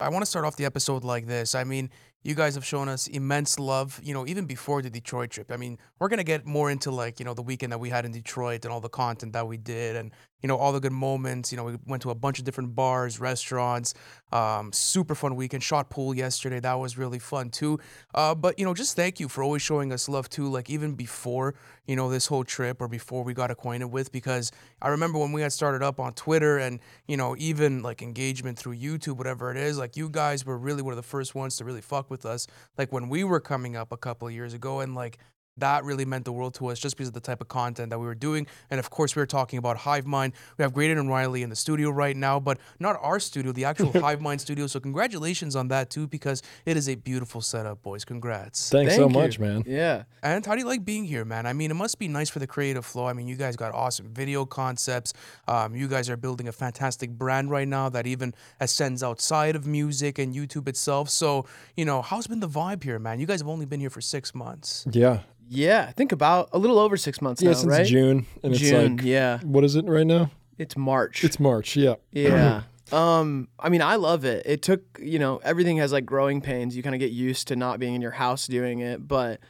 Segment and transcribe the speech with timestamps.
[0.00, 1.54] I want to start off the episode like this.
[1.54, 1.90] I mean,
[2.22, 5.52] you guys have shown us immense love, you know, even before the Detroit trip.
[5.52, 7.90] I mean, we're going to get more into like, you know, the weekend that we
[7.90, 10.10] had in Detroit and all the content that we did and,
[10.42, 11.52] you know, all the good moments.
[11.52, 13.94] You know, we went to a bunch of different bars, restaurants,
[14.32, 15.62] um, super fun weekend.
[15.62, 16.60] Shot pool yesterday.
[16.60, 17.78] That was really fun too.
[18.14, 20.94] Uh, but, you know, just thank you for always showing us love too, like even
[20.94, 21.54] before,
[21.86, 24.50] you know, this whole trip or before we got acquainted with, because
[24.82, 28.58] I remember when we had started up on Twitter and, you know, even like engagement
[28.58, 31.56] through YouTube, whatever it is, like you guys were really one of the first ones
[31.56, 34.54] to really fuck with us like when we were coming up a couple of years
[34.54, 35.18] ago and like
[35.60, 37.98] that really meant the world to us just because of the type of content that
[37.98, 38.46] we were doing.
[38.70, 40.32] And of course, we were talking about Hive Mind.
[40.56, 43.64] We have Graydon and Riley in the studio right now, but not our studio, the
[43.64, 44.66] actual Hive Mind studio.
[44.66, 48.04] So congratulations on that too, because it is a beautiful setup, boys.
[48.04, 48.70] Congrats.
[48.70, 49.14] Thanks so you.
[49.14, 49.64] much, man.
[49.66, 50.04] Yeah.
[50.22, 51.46] And how do you like being here, man?
[51.46, 53.06] I mean, it must be nice for the creative flow.
[53.06, 55.12] I mean, you guys got awesome video concepts.
[55.46, 59.66] Um, you guys are building a fantastic brand right now that even ascends outside of
[59.66, 61.08] music and YouTube itself.
[61.08, 61.46] So,
[61.76, 63.20] you know, how's been the vibe here, man?
[63.20, 64.86] You guys have only been here for six months.
[64.90, 65.20] Yeah.
[65.48, 65.86] Yeah.
[65.88, 67.86] I think about a little over six months Yeah, now, since right?
[67.86, 68.26] June.
[68.42, 68.92] And June.
[68.92, 69.38] it's like, yeah.
[69.40, 70.30] what is it right now?
[70.58, 71.24] It's March.
[71.24, 71.76] It's March.
[71.76, 71.94] Yeah.
[72.12, 72.62] yeah.
[72.90, 74.44] Um, I mean, I love it.
[74.46, 76.76] It took, you know, everything has like growing pains.
[76.76, 79.40] You kind of get used to not being in your house doing it, but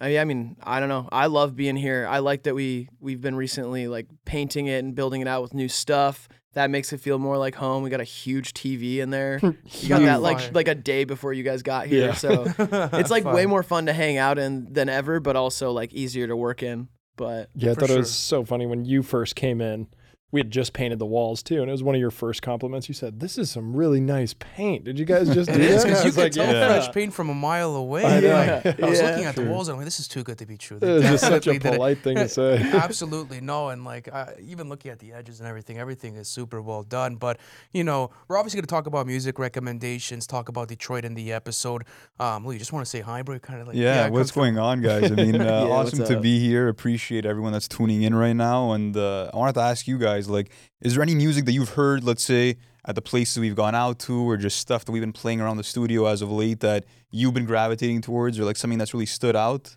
[0.00, 1.08] I, I mean, I don't know.
[1.12, 2.06] I love being here.
[2.08, 5.52] I like that we we've been recently like painting it and building it out with
[5.52, 6.28] new stuff.
[6.54, 7.84] That makes it feel more like home.
[7.84, 9.38] We got a huge TV in there.
[9.42, 10.18] You got that Fire.
[10.20, 12.14] like like a day before you guys got here, Yeah.
[12.14, 15.92] so it's like way more fun to hang out in than ever, but also like
[15.92, 16.88] easier to work in.
[17.16, 19.86] But Yeah, I For thought it was so funny when you first came in.
[20.32, 22.88] We had just painted the walls too, and it was one of your first compliments.
[22.88, 25.82] You said, "This is some really nice paint." Did you guys just do It is
[25.82, 25.88] that?
[25.88, 26.66] because you was could like, tell yeah.
[26.68, 28.04] fresh paint from a mile away.
[28.04, 28.28] I know.
[28.64, 29.10] Like, I was Yeah.
[29.10, 30.76] looking at the walls and I'm like, this is too good to be true.
[30.80, 31.74] It They just such a definitely it.
[31.74, 32.58] polite thing to say.
[32.72, 36.62] Absolutely no, and like uh, even looking at the edges and everything, everything is super
[36.62, 37.16] well done.
[37.16, 37.38] But
[37.72, 41.32] you know, we're obviously going to talk about music recommendations, talk about Detroit in the
[41.32, 41.84] episode.
[42.18, 43.38] Um, Lou, you just want to say hi, bro?
[43.40, 44.42] Kind of like Yeah, come what's through.
[44.44, 45.10] going on, guys?
[45.10, 46.68] I mean, uh, Yeah, awesome to be here.
[46.68, 48.72] Appreciate everyone that's tuning in right now.
[48.72, 50.50] And uh, I wanted to ask you guys, like,
[50.80, 53.98] is there any music that you've heard, let's say, at the places we've gone out
[54.00, 56.84] to, or just stuff that we've been playing around the studio as of late that
[57.10, 59.76] you've been gravitating towards, or like something that's really stood out?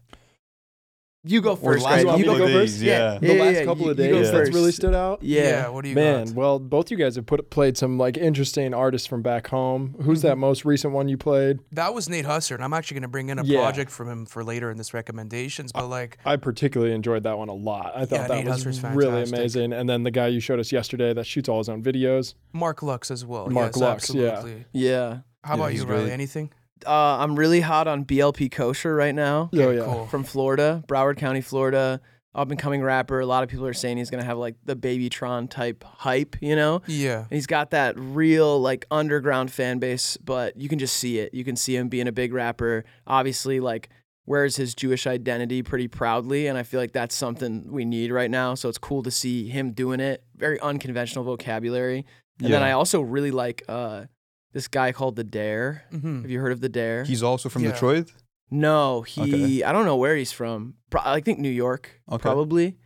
[1.26, 2.20] You go first, last Greg.
[2.20, 2.80] You go go first?
[2.80, 3.18] yeah.
[3.20, 5.24] the Yeah, last yeah, couple you- of you days go that's really stood out.
[5.24, 5.70] Yeah.
[5.70, 6.02] what do you got?
[6.02, 6.36] Man, got?
[6.36, 9.96] well, both you guys have put played some like interesting artists from back home.
[10.02, 10.42] Who's that mm-hmm.
[10.42, 11.60] most recent one you played?
[11.72, 13.60] That was Nate Husser, and I'm actually going to bring in a Yeah.
[13.62, 15.72] project from him for later in this recommendations.
[15.72, 17.94] But like, I particularly enjoyed that one a lot.
[17.96, 19.38] I thought Yeah, that Nate was Husser's really fantastic.
[19.40, 19.74] amazing.
[19.74, 22.34] And then the guy you showed us yesterday that shoots all his own videos.
[22.52, 23.50] Mark Lux as well.
[23.50, 24.28] Mark yes, Lux, yeah.
[24.30, 24.66] absolutely.
[24.74, 25.18] Yeah.
[25.44, 26.04] How Yeah, about you, Riley?
[26.04, 26.14] great.
[26.14, 26.52] Anything?
[26.86, 29.84] Uh, I'm really hot on BLP Kosher right now oh yeah.
[29.84, 30.08] Cool.
[30.08, 32.02] from Florida, Broward County, Florida.
[32.36, 33.20] Up and coming rapper.
[33.20, 36.56] A lot of people are saying he's gonna have like the Babytron type hype, you
[36.56, 36.82] know.
[36.88, 37.20] Yeah.
[37.20, 41.32] And he's got that real like underground fan base, but you can just see it.
[41.36, 42.86] You can see him being a big rapper.
[43.06, 43.90] Obviously, like
[44.26, 48.32] wears his Jewish identity pretty proudly, and I feel like that's something we need right
[48.32, 48.56] now.
[48.56, 50.24] So it's cool to see him doing it.
[50.36, 52.04] Very unconventional vocabulary.
[52.42, 54.06] And then I also really like uh,
[54.54, 55.84] this guy called the Dare.
[55.92, 57.04] hmm Have you heard of the Dare?
[57.04, 57.72] He's also from Yeah.
[57.72, 58.12] Detroit.
[58.52, 59.64] No, he.
[59.64, 60.76] I don't know where he's from.
[60.92, 62.22] Pro- I think New York, Okay.
[62.22, 62.78] probably.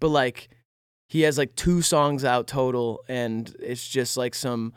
[0.00, 0.48] But like,
[1.08, 4.72] he has like two songs out total, and it's just like some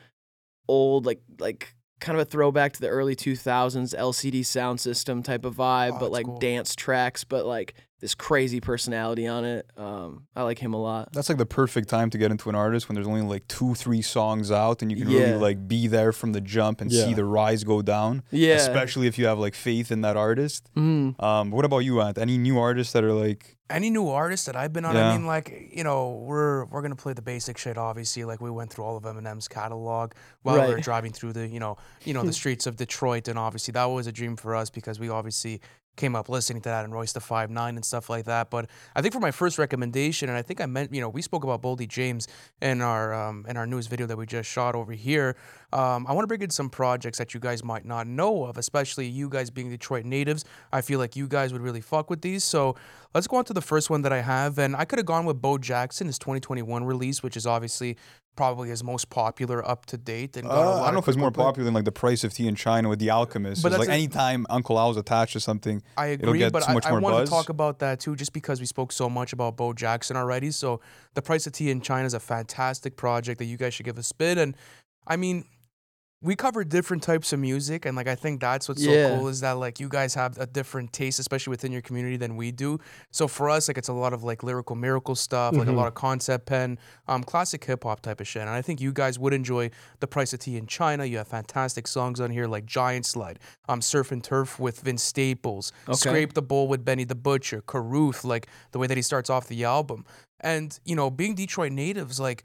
[0.67, 5.45] old, like like kind of a throwback to the early two thousands LCD Soundsystem type
[5.45, 6.37] of vibe, Oh, but like cool.
[6.37, 9.69] dance tracks, but like this crazy personality on it.
[9.77, 11.13] Um, I like him a lot.
[11.13, 13.73] That's like the perfect time to get into an artist when there's only like two,
[13.73, 15.19] three songs out, and you can Yeah.
[15.21, 18.23] really like be there from the jump and see the rise go down.
[18.31, 18.55] Yeah.
[18.55, 20.69] Especially if you have like faith in that artist.
[20.75, 21.21] Mm.
[21.23, 22.17] Um, what about you, Ant?
[22.17, 25.09] Any new artists that are like any new artists that I've been on, Yeah.
[25.09, 27.77] I mean, like you know, we're we're gonna play the basic shit.
[27.77, 30.11] Obviously, like we went through all of Eminem's catalog
[30.43, 30.83] while we were Right.
[30.83, 34.05] driving through the you know you know the streets of Detroit, and obviously that was
[34.05, 35.61] a dream for us because we obviously
[35.95, 38.49] came up listening to that and Royce da Five Nine and stuff like that.
[38.49, 41.21] But I think for my first recommendation, and I think I meant you know we
[41.21, 42.27] spoke about Boldy James
[42.61, 45.35] in our um, in our newest video that we just shot over here.
[45.73, 48.57] Um, I want to bring in some projects that you guys might not know of,
[48.57, 50.45] especially you guys being Detroit natives.
[50.71, 52.45] I feel like you guys would really fuck with these.
[52.45, 52.75] So
[53.13, 54.57] let's go on to the first one that I have.
[54.57, 57.97] And I could have gone with Bo Jackson, his 2021 release, which is obviously
[58.35, 60.37] probably his most popular up to date.
[60.37, 62.23] And got a Uh, I don't know if it's more popular than like the price
[62.23, 63.63] of tea in China with the Alchemist.
[63.63, 67.29] But It's like anytime Uncle Al's attached to something, I agree, but I, I buzz.
[67.29, 70.51] to talk about that too, just because we spoke so much about Bo Jackson already.
[70.51, 70.81] So
[71.13, 73.97] the price of tea in China is a fantastic project that you guys should give
[73.97, 74.37] a spin.
[74.37, 74.55] And
[75.07, 75.45] I mean,
[76.25, 79.09] we cover different types of music and like i think that's what's Yeah.
[79.09, 82.17] so cool is that like you guys have a different taste especially within your community
[82.17, 82.79] than we do
[83.11, 85.75] so for us like it's a lot of like lyrical miracle stuff like a Mhm.
[85.75, 89.19] lot of concept pen um classic hip-hop type of shit and i think you guys
[89.19, 89.69] would enjoy
[89.99, 93.37] the price of tea in china you have fantastic songs on here like giant slide
[93.69, 95.95] um surf and turf with vince staples Okay.
[96.09, 99.47] scrape the bowl with benny the butcher carruth like the way that he starts off
[99.47, 100.05] the album
[100.41, 102.43] and you know being detroit natives like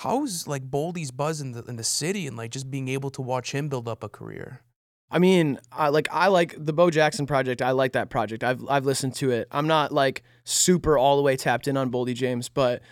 [0.00, 3.22] how's like Boldy's buzz in the in the city and like just being able to
[3.22, 4.62] watch him build up a career?
[5.10, 7.60] I mean, I like I like the Bo Jackson project.
[7.60, 8.42] I like that project.
[8.42, 9.48] I've I've listened to it.
[9.50, 12.82] I'm not like super all the way tapped in on Boldy James, but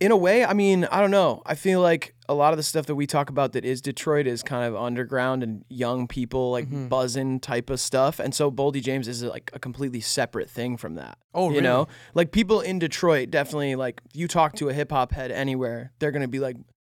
[0.00, 1.40] in a way, I mean, I don't know.
[1.46, 4.26] I feel like a lot of the stuff that we talk about that is Detroit
[4.26, 6.88] is kind of underground and young people like Mhm.
[6.88, 8.18] buzzing type of stuff.
[8.18, 11.18] And so Boldy James is like a completely separate thing from that.
[11.34, 15.12] Oh, you know, like people in Detroit definitely like you talk to a hip hop
[15.12, 16.56] head anywhere, they're gonna be like,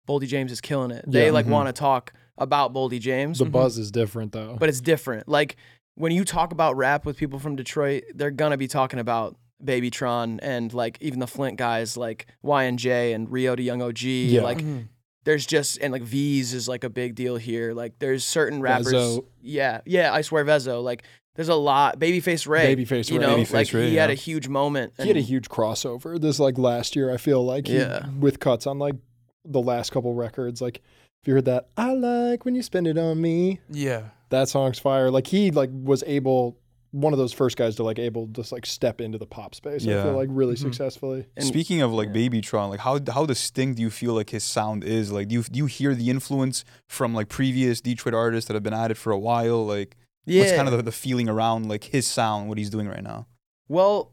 [0.09, 1.05] Boldy James is killing it.
[1.09, 1.33] They Yeah.
[1.33, 1.51] like Mhm.
[1.51, 3.53] want to talk about Boldy James, The Mhm.
[3.53, 4.57] buzz is different though.
[4.61, 5.29] but it's different.
[5.29, 5.57] Like
[5.97, 10.39] when you talk about rap with people from Detroit, they're gonna be talking about Babytron
[10.43, 14.03] and like even the Flint guys like YN Jay and Rio da Yung OG.
[14.03, 14.43] Yeah.
[14.43, 14.89] Like Mhm.
[15.25, 17.73] there's just and like V's is like a big deal here.
[17.73, 18.93] Like there's certain rappers.
[18.93, 19.25] Vezzo.
[19.41, 20.13] Yeah, yeah.
[20.13, 20.83] I swear Vezzo.
[20.83, 21.03] Like
[21.37, 21.99] there's a lot.
[21.99, 22.77] Babyface Ray.
[22.77, 23.27] Babyface You Ray.
[23.27, 24.93] know, Babyface like Ray, he had a huge moment.
[25.01, 27.11] he had a huge crossover this like last year.
[27.13, 28.07] I feel like he, Yeah.
[28.21, 28.97] with cuts on like
[29.45, 30.61] the last couple records.
[30.61, 30.79] Like
[31.23, 33.61] if you heard that, I like when you spend it on me.
[33.71, 34.11] Yeah.
[34.31, 35.11] That song's fire.
[35.11, 36.57] Like he like was able
[36.95, 39.53] one of those first guys to like able to just like step into the pop
[39.55, 39.85] space.
[39.85, 40.03] I Yeah.
[40.05, 40.59] feel like really Mhm.
[40.61, 41.27] successfully.
[41.37, 42.29] and- Speaking of like yeah.
[42.29, 45.11] Babytron, like how how distinct do you feel like his sound is?
[45.11, 48.63] Like do you do you hear the influence from like previous Detroit artists that have
[48.63, 49.67] been at it for a while?
[49.67, 50.43] Like yeah.
[50.43, 53.27] what's kind of the, the feeling around like his sound, what he's doing right now?
[53.69, 54.13] Well,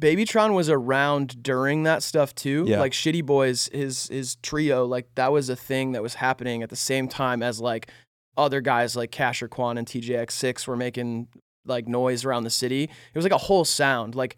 [0.00, 2.64] Babytron was around during that stuff too.
[2.68, 2.78] Yeah.
[2.80, 6.70] Like Shitty Boys, his his trio, like that was a thing that was happening at
[6.70, 7.90] the same time as like
[8.36, 11.28] other guys like Kasher Quon and TJX6 were making
[11.64, 12.84] like noise around the city.
[12.84, 14.14] It was like a whole sound.
[14.14, 14.36] Like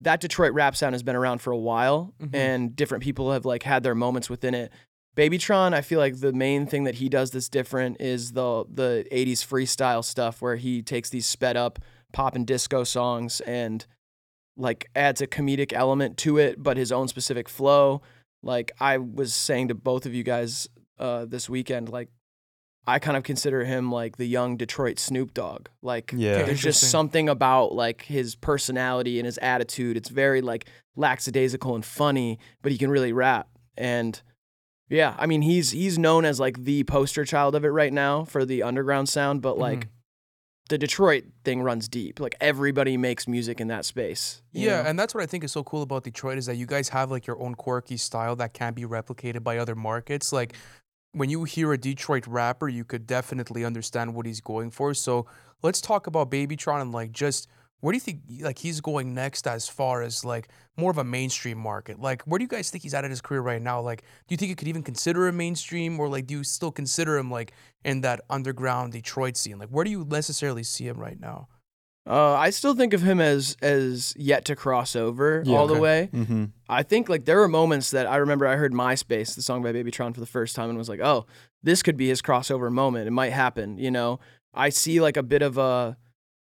[0.00, 2.34] that Detroit rap sound has been around for a while Mhm.
[2.34, 4.72] and different people have like had their moments within it.
[5.16, 9.06] Babytron, I feel like the main thing that he does that's different is the the
[9.12, 11.78] 80s freestyle stuff where he takes these sped up
[12.12, 13.86] pop and disco songs and
[14.56, 18.02] like adds a comedic element to it, but his own specific flow.
[18.42, 22.08] Like I was saying to both of you guys uh, this weekend, like
[22.86, 25.68] I kind of consider him like the young Detroit Snoop Dogg.
[25.82, 26.42] Like Yeah.
[26.42, 29.96] there's just something about like his personality and his attitude.
[29.96, 33.48] It's very like lackadaisical and funny, but he can really rap.
[33.76, 34.20] And
[34.88, 38.24] yeah, I mean he's he's known as like the poster child of it right now
[38.24, 39.88] for the underground sound, but like Mhm.
[40.68, 42.18] the Detroit thing runs deep.
[42.18, 44.42] Like everybody makes music in that space.
[44.52, 44.88] Yeah, know?
[44.90, 47.10] and that's what I think is so cool about Detroit is that you guys have
[47.12, 50.32] like your own quirky style that can't be replicated by other markets.
[50.32, 50.54] Like
[51.12, 54.94] when you hear a Detroit rapper, you could definitely understand what he's going for.
[54.94, 55.26] So
[55.62, 57.48] let's talk about Babytron and like just
[57.80, 61.04] where do you think like he's going next as far as like more of a
[61.04, 61.98] mainstream market?
[61.98, 63.80] Like where do you guys think he's at in his career right now?
[63.80, 66.70] Like do you think you could even consider him mainstream or like do you still
[66.70, 67.52] consider him like
[67.84, 69.58] in that underground Detroit scene?
[69.58, 71.48] Like where do you necessarily see him right now?
[72.04, 75.56] Uh, I still think of him as as yet to cross over Yeah.
[75.56, 75.80] all the Okay.
[75.82, 76.10] way.
[76.12, 76.44] Mm-hmm.
[76.68, 79.72] I think like there were moments that I remember I heard MySpace, the song by
[79.72, 81.26] Babytron for the first time and was like, "Oh,
[81.62, 83.06] this could be his crossover moment.
[83.06, 84.18] It might happen." You know,
[84.52, 85.96] I see like a bit of a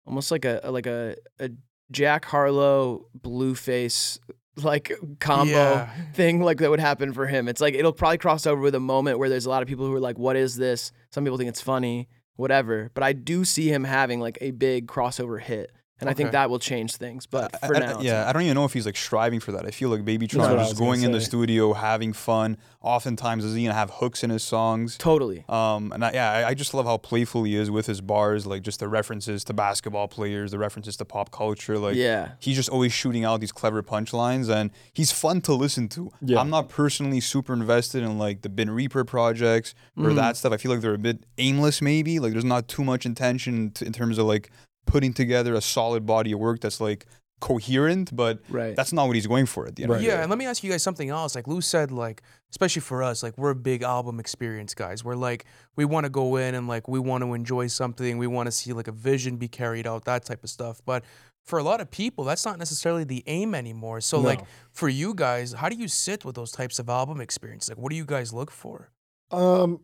[0.07, 1.51] almost like a like a a
[1.91, 4.19] Jack Harlow Blueface
[4.63, 5.91] like combo Yeah.
[6.15, 7.49] thing like that would happen for him.
[7.49, 9.87] It's like it'll probably cross over with a moment where there's a lot of people
[9.87, 12.09] who are like, "What is this?" Some people think it's funny,
[12.39, 12.91] whatever.
[12.95, 16.49] But I do see him having like a big crossover hit, and I think that
[16.51, 17.27] will change things.
[17.27, 18.29] But for I- now, yeah, not.
[18.29, 19.67] I don't even know if he's like striving for that.
[19.67, 22.57] I feel like Baby Babytron what I is just going in the studio, having fun.
[22.81, 24.97] Oftentimes, is he gonna have hooks in his songs?
[24.99, 25.45] totally.
[25.49, 28.47] Um, and I, yeah, I, I just love how playful he is with his bars,
[28.47, 31.77] like just the references to basketball players, the references to pop culture.
[31.79, 32.31] Like, yeah.
[32.39, 36.11] he's just always shooting out these clever punchlines, and he's fun to listen to.
[36.23, 36.39] Yeah.
[36.41, 40.15] I'm not personally super invested in like the Bin Reaper projects or Mhm.
[40.17, 40.53] that stuff.
[40.53, 42.21] I feel like they're a bit aimless, maybe.
[42.21, 44.51] Like, there's not too much intention to, in terms of like
[44.89, 47.07] putting together a solid body of work that's like
[47.41, 48.75] coherent, but Right.
[48.75, 50.01] that's not what he's going for at the end Right.
[50.01, 51.37] the Yeah, and let me ask you guys something else.
[51.37, 55.05] Like Lou said, like especially for us, like we're big album experience guys.
[55.05, 55.45] We're like
[55.77, 58.19] we want to go in and like we want to enjoy something.
[58.19, 60.81] We want to see like a vision be carried out, that type of stuff.
[60.85, 61.05] But
[61.47, 64.01] for a lot of people, that's not necessarily the aim anymore.
[64.01, 64.41] So like
[64.73, 67.69] for you guys, how do you sit with those types of album experiences?
[67.71, 68.91] Like what do you guys look for?
[69.31, 69.81] Um,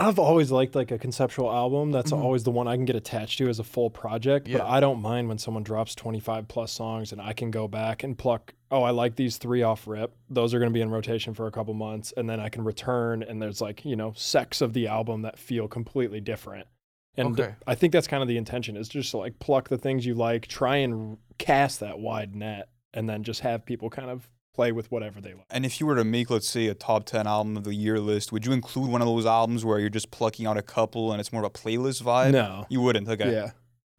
[0.00, 1.90] I've always liked like a conceptual album.
[1.90, 2.18] That's Mhm.
[2.22, 4.46] always the one I can get attached to as a full project.
[4.46, 4.58] Yeah.
[4.58, 8.04] But I don't mind when someone drops 25 plus songs and I can go back
[8.04, 10.14] and pluck, oh, I like these three off rip.
[10.30, 12.12] Those are going to be in rotation for a couple months.
[12.16, 15.36] And then I can return and there's like, you know, sects of the album that
[15.38, 16.68] feel completely different.
[17.16, 17.54] And Okay.
[17.66, 20.14] I think that's kind of the intention is just to like pluck the things you
[20.14, 24.28] like, try and cast that wide net, and then just have people kind of
[24.58, 25.44] play with whatever they like.
[25.50, 28.00] And if you were to make, let's say, a top 10 album of the year
[28.00, 31.12] list, would you include one of those albums where you're just plucking out a couple
[31.12, 32.32] and it's more of a playlist vibe?
[32.32, 32.66] No.
[32.68, 33.08] You wouldn't.
[33.08, 33.30] Okay.
[33.32, 33.52] Yeah.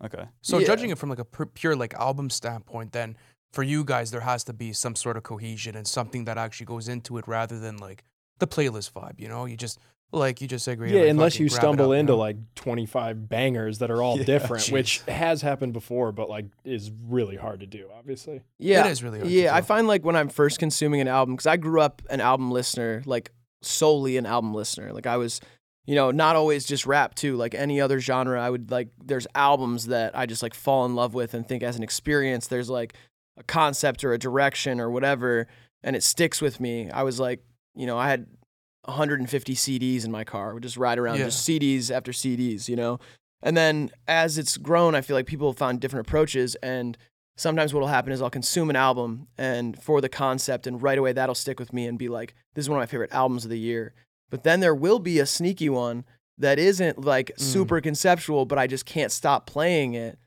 [0.04, 0.26] Okay.
[0.42, 0.68] So Yeah.
[0.68, 3.16] judging it from like a pure like album standpoint, then
[3.54, 6.66] for you guys there has to be some sort of cohesion and something that actually
[6.66, 8.04] goes into it rather than like
[8.40, 9.18] the playlist vibe.
[9.18, 9.80] You know, you just
[10.12, 10.92] like you just agree.
[10.92, 14.72] Yeah, unless you stumble into like 25 bangers that are all Yeah, different, jeez.
[14.72, 18.42] which has happened before, but like is really hard to do, obviously.
[18.58, 19.56] Yeah, it is really hard to yeah.
[19.56, 22.52] I find like when I'm first consuming an album, because I grew up an album
[22.52, 24.94] listener, like solely an album listener.
[24.94, 25.42] Like I was,
[25.86, 27.36] you know, not always just rap too.
[27.36, 28.90] Like any other genre, I would like.
[29.04, 32.48] There's albums that I just like fall in love with and think as an experience.
[32.48, 32.96] There's like
[33.38, 35.48] a concept or a direction or whatever,
[35.84, 36.90] and it sticks with me.
[36.90, 37.44] I was like,
[37.76, 38.26] you know, I had
[38.90, 40.54] 150 CDs in my car.
[40.54, 41.26] Would just ride around Yeah.
[41.26, 43.00] just CDs after CDs, you know.
[43.42, 46.98] And then as it's grown, I feel like people have found different approaches and
[47.38, 51.14] sometimes what'll happen is I'll consume an album and for the concept and right away
[51.14, 53.50] that'll stick with me and be like this is one of my favorite albums of
[53.50, 53.94] the year.
[54.30, 56.04] But then there will be a sneaky one
[56.38, 57.40] that isn't like Mm.
[57.40, 60.20] super conceptual but I just can't stop playing it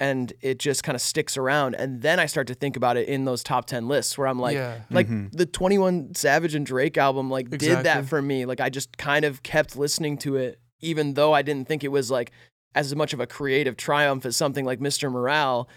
[0.00, 3.08] and it just kind of sticks around and then I start to think about it
[3.08, 5.30] in those top 10 lists where I'm like yeah, like Mhm.
[5.32, 8.44] the 21 Savage and Drake album like did that for me.
[8.44, 11.88] Like I just kind of kept listening to it even though I didn't think it
[11.92, 12.32] was like
[12.74, 15.10] as much of a creative triumph as something like Mr.
[15.10, 15.68] Morale.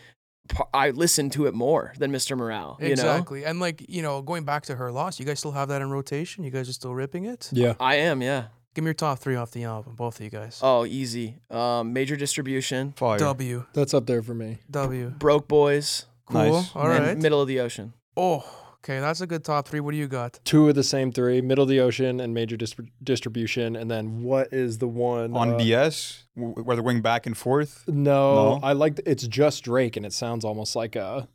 [0.73, 2.37] I listened to it more than Mr.
[2.37, 2.91] Morale, you know?
[2.93, 3.43] exactly.
[3.43, 5.91] And like you know, going back to her loss, you guys still have that in
[5.91, 6.43] rotation.
[6.45, 7.49] You guys are still ripping it.
[7.51, 7.73] Yeah.
[7.81, 8.45] I am, yeah.
[8.77, 10.59] Give me your top three off the album, both of you guys.
[10.61, 11.39] Oh, easy.
[11.49, 13.17] Um, major distribution, Fire.
[13.17, 14.59] W That's up there for me.
[14.69, 15.09] W.
[15.17, 16.43] Broke Boys, Cool.
[16.43, 16.75] Nice.
[16.75, 17.17] All and right.
[17.17, 17.93] Middle of the Ocean.
[18.15, 18.45] Oh,
[18.83, 18.99] okay.
[18.99, 19.79] That's a good top three.
[19.79, 20.39] What do you got?
[20.43, 23.75] Two of the same three, Middle of the Ocean and Major dis- Distribution.
[23.75, 25.35] And then what is the one?
[25.35, 27.83] On uh, BS, where they're going back and forth.
[27.87, 28.59] No, No?
[28.61, 31.27] I like it's just Drake and it sounds almost like a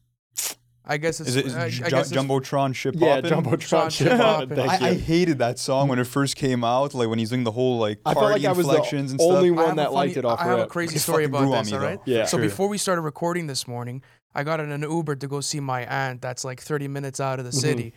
[0.84, 3.30] I guess it's Is it is I, I Ju- guess it's- Jumbotron ship yeah, hoppin'?
[3.30, 4.68] Jumbotron Tron shit shit hoppin', hoppin'.
[4.68, 7.44] Thank I, I hated that song when it first came out, like when he's doing
[7.44, 9.58] the whole like I party felt like I was the and only stuff.
[9.58, 11.50] I one have a that liked it off I have a crazy story about grew
[11.52, 11.70] this.
[11.70, 11.98] me, All right.
[12.04, 12.12] though.
[12.12, 12.24] Yeah.
[12.24, 12.46] So Sure.
[12.46, 14.02] before we started recording this morning,
[14.34, 16.20] I got in an Uber to go see my aunt.
[16.20, 17.60] That's like 30 minutes out of the Mhm.
[17.60, 17.92] city.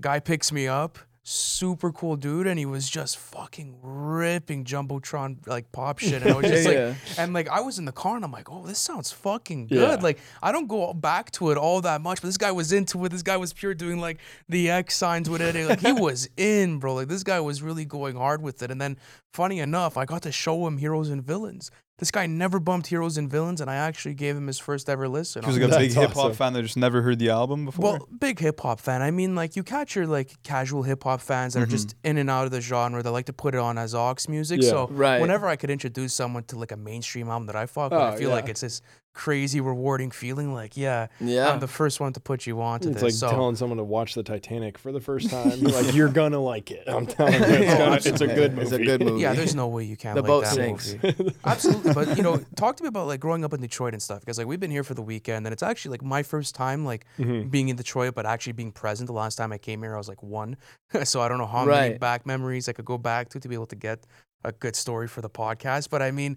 [0.00, 0.98] Guy picks me up.
[1.28, 6.22] Super cool dude, and he was just fucking ripping jumbotron like pop shit.
[6.22, 6.94] And I was just like, Yeah.
[7.18, 9.80] and like I was in the car, and I'm like, oh, this sounds fucking Yeah.
[9.80, 10.02] good.
[10.04, 13.04] Like I don't go back to it all that much, but this guy was into
[13.04, 13.08] it.
[13.08, 14.18] This guy was pure doing like
[14.48, 15.56] the X signs with it.
[15.68, 16.94] Like he was in, bro.
[16.94, 18.70] Like this guy was really going hard with it.
[18.70, 18.96] And then,
[19.32, 21.72] funny enough, I got to show him Heroes and Villains.
[21.98, 25.08] This guy never bumped Heroes and Villains, and I actually gave him his first ever
[25.08, 25.42] listen.
[25.42, 25.74] He was like it.
[25.74, 26.34] a big hip hop awesome.
[26.34, 27.82] fan that just never heard the album before.
[27.92, 29.00] Well, big hip hop fan.
[29.00, 32.06] I mean, like you catch your like casual hip hop fans that are just mm-hmm.
[32.08, 33.02] in and out of the genre.
[33.02, 34.60] They like to put it on as aux music.
[34.62, 34.68] Yeah.
[34.68, 35.20] So Right.
[35.22, 38.12] whenever I could introduce someone to like a mainstream album that I fuck with, I
[38.12, 38.82] Oh, feel like it's this
[39.16, 40.52] crazy, rewarding feeling.
[40.52, 41.50] Like, yeah, Yeah.
[41.50, 43.02] I'm the first one to put you on to It's this.
[43.02, 45.58] like so telling someone to watch the Titanic for the first time.
[45.62, 46.84] like you're gonna like it.
[46.86, 48.62] I'm telling you, it's, Oh, gonna, it's a good movie.
[48.62, 49.22] It's a good movie.
[49.22, 50.94] yeah, there's no way you can't The like boat that sinks.
[51.02, 51.34] movie.
[51.44, 54.20] Absolutely, but you know, talk to me about like growing up in Detroit and stuff
[54.20, 56.84] because like we've been here for the weekend and it's actually like my first time
[56.84, 57.50] like Mhm.
[57.50, 59.06] being in Detroit, but actually being present.
[59.06, 60.56] The last time I came here, I was like one,
[61.04, 63.54] so I don't know how many back memories I could go back to to be
[63.54, 64.06] able to get
[64.44, 65.88] a good story for the podcast.
[65.90, 66.36] But I mean,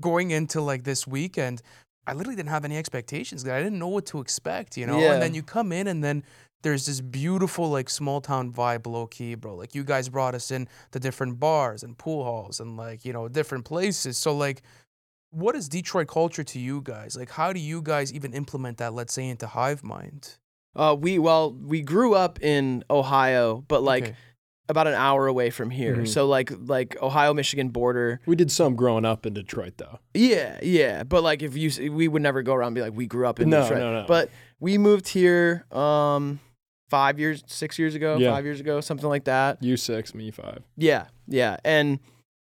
[0.00, 1.60] going into like this weekend,
[2.08, 3.46] I literally didn't have any expectations.
[3.46, 5.00] I didn't know what to expect, you know.
[5.00, 5.14] Yeah.
[5.14, 6.24] And then you come in and then.
[6.62, 9.54] There's this beautiful like small town vibe, low key, bro.
[9.54, 13.12] Like you guys brought us in to different bars and pool halls and like you
[13.12, 14.18] know different places.
[14.18, 14.62] So like,
[15.30, 17.16] what is Detroit culture to you guys?
[17.16, 18.92] Like, how do you guys even implement that?
[18.92, 20.36] Let's say into Hive Mind.
[20.74, 24.14] Uh, we well, we grew up in Ohio, but like Okay.
[24.68, 25.96] About an hour away from here.
[25.96, 26.08] Mhm.
[26.08, 28.20] So like like Ohio Michigan border.
[28.26, 29.98] We did some growing up in Detroit though.
[30.14, 31.04] Yeah, yeah.
[31.04, 33.40] But like if you we would never go around and be like we grew up
[33.40, 33.80] in No, Detroit.
[33.80, 34.04] no, no.
[34.06, 36.40] But we moved here um
[36.90, 38.32] 5 years 6 years ago, Yeah.
[38.32, 39.62] 5 years ago, something like that.
[39.62, 40.62] You six, me five.
[40.76, 41.56] Yeah, yeah.
[41.64, 41.98] And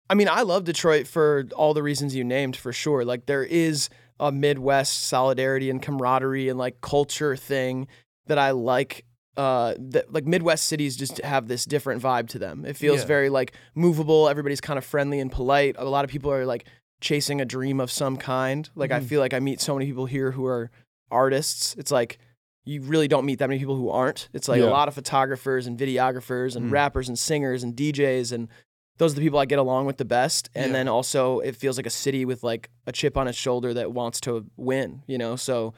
[0.09, 3.05] I mean, I love Detroit for all the reasons you named for sure.
[3.05, 3.89] Like there is
[4.21, 7.87] a Midwest solidarity and camaraderie and like culture thing
[8.27, 9.05] that I like.
[9.37, 12.65] Uh, that like Midwest cities just have this different vibe to them.
[12.65, 13.07] It feels Yeah.
[13.07, 14.29] very like movable.
[14.29, 15.77] Everybody's kind of friendly and polite.
[15.79, 16.65] A lot of people are like
[17.03, 18.71] chasing a dream of some kind.
[18.75, 19.05] Like I Mhm.
[19.05, 20.71] feel like I meet so many people here who are
[21.11, 21.75] artists.
[21.79, 22.19] It's like
[22.65, 24.29] you really don't meet that many people who aren't.
[24.33, 24.69] It's like Yeah.
[24.69, 26.73] a lot of photographers and videographers and Mm.
[26.73, 28.49] rappers and singers and DJs and
[28.99, 30.49] those are the people I get along with the best.
[30.55, 30.73] And Yeah.
[30.73, 33.93] then also it feels like a city with like a chip on its shoulder that
[33.93, 35.37] wants to win, you know?
[35.37, 35.75] So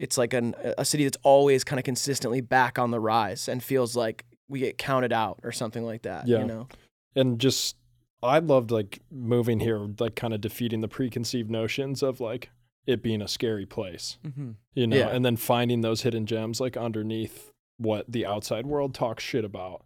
[0.00, 3.62] it's like an, a city that's always kind of consistently back on the rise and
[3.62, 6.40] feels like we get counted out or something like that, Yeah.
[6.40, 6.66] you know?
[7.14, 7.76] and just
[8.22, 12.50] I loved like moving here, like kind of defeating the preconceived notions of like
[12.86, 14.50] it being a scary place, Mm-hmm.
[14.74, 15.08] you know, Yeah.
[15.10, 19.84] and then finding those hidden gems like underneath what the outside world talks shit about,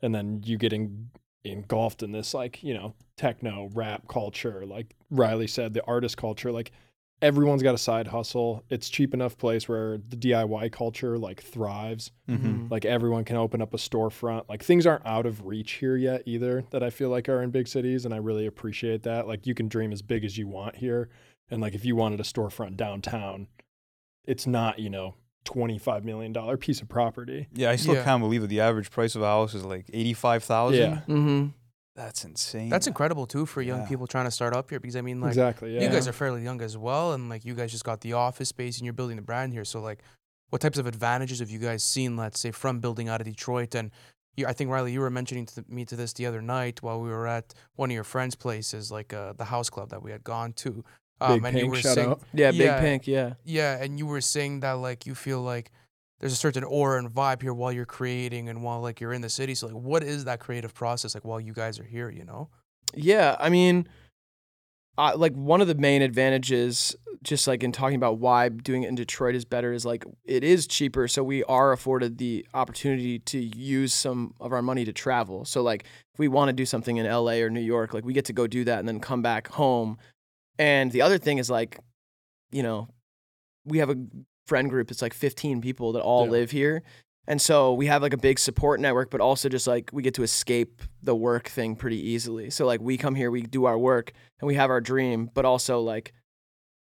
[0.00, 1.10] and then you getting
[1.44, 6.50] engulfed in this like you know techno rap culture, like Riley said, the artist culture,
[6.52, 6.70] like
[7.24, 8.62] everyone's got a side hustle.
[8.68, 12.68] It's cheap enough place where the DIY culture like thrives Mm-hmm.
[12.70, 16.22] like everyone can open up a storefront like things aren't out of reach here yet
[16.24, 19.46] either that i feel like are in big cities and i really appreciate that like
[19.46, 21.10] you can dream as big as you want here
[21.50, 23.46] and like if you wanted a storefront downtown
[24.26, 25.14] it's not you know
[25.44, 28.04] 25 million dollar piece of property Yeah, I still Yeah.
[28.04, 30.80] can't believe that the average price of a house is like eighty-five thousand.
[30.80, 31.00] Yeah.
[31.06, 31.46] Mm-hmm.
[31.96, 32.68] That's insane.
[32.68, 33.86] That's incredible too for young Yeah.
[33.88, 36.12] people trying to start up here because I mean like exactly yeah you guys are
[36.12, 38.92] fairly young as well and like you guys just got the office space and you're
[38.94, 40.00] building the brand here so like
[40.50, 43.74] what types of advantages have you guys seen let's say from building out of detroit
[43.74, 43.90] and
[44.36, 47.00] you, i think riley you were mentioning to me to this the other night while
[47.00, 50.10] we were at one of your friends places like uh, the house club that we
[50.10, 50.84] had gone to
[51.20, 53.34] um, big and you pink were shout saying out Yeah, Big Pink, yeah.
[53.44, 55.70] yeah and you were saying that like you feel like
[56.24, 59.20] there's a certain aura and vibe here while you're creating and while like you're in
[59.20, 62.08] the city so like what is that creative process like while you guys are here
[62.08, 62.48] you know
[62.96, 63.88] Yeah, I mean,
[64.96, 68.94] like one of the main advantages, just like in talking about why doing it in
[68.94, 73.38] Detroit is better, is like it is cheaper, so we are afforded the opportunity to
[73.38, 75.44] use some of our money to travel.
[75.44, 78.12] So like if we want to do something in LA or New York, like we
[78.12, 79.98] get to go do that and then come back home.
[80.58, 81.80] And the other thing is like,
[82.52, 82.88] you know,
[83.64, 83.96] we have a
[84.46, 84.90] friend group.
[84.90, 86.30] It's like 15 people that all Yeah.
[86.32, 86.82] live here.
[87.26, 90.12] And so we have like a big support network, but also just like we get
[90.14, 92.50] to escape the work thing pretty easily.
[92.50, 95.46] So like we come here, we do our work and we have our dream, but
[95.46, 96.12] also like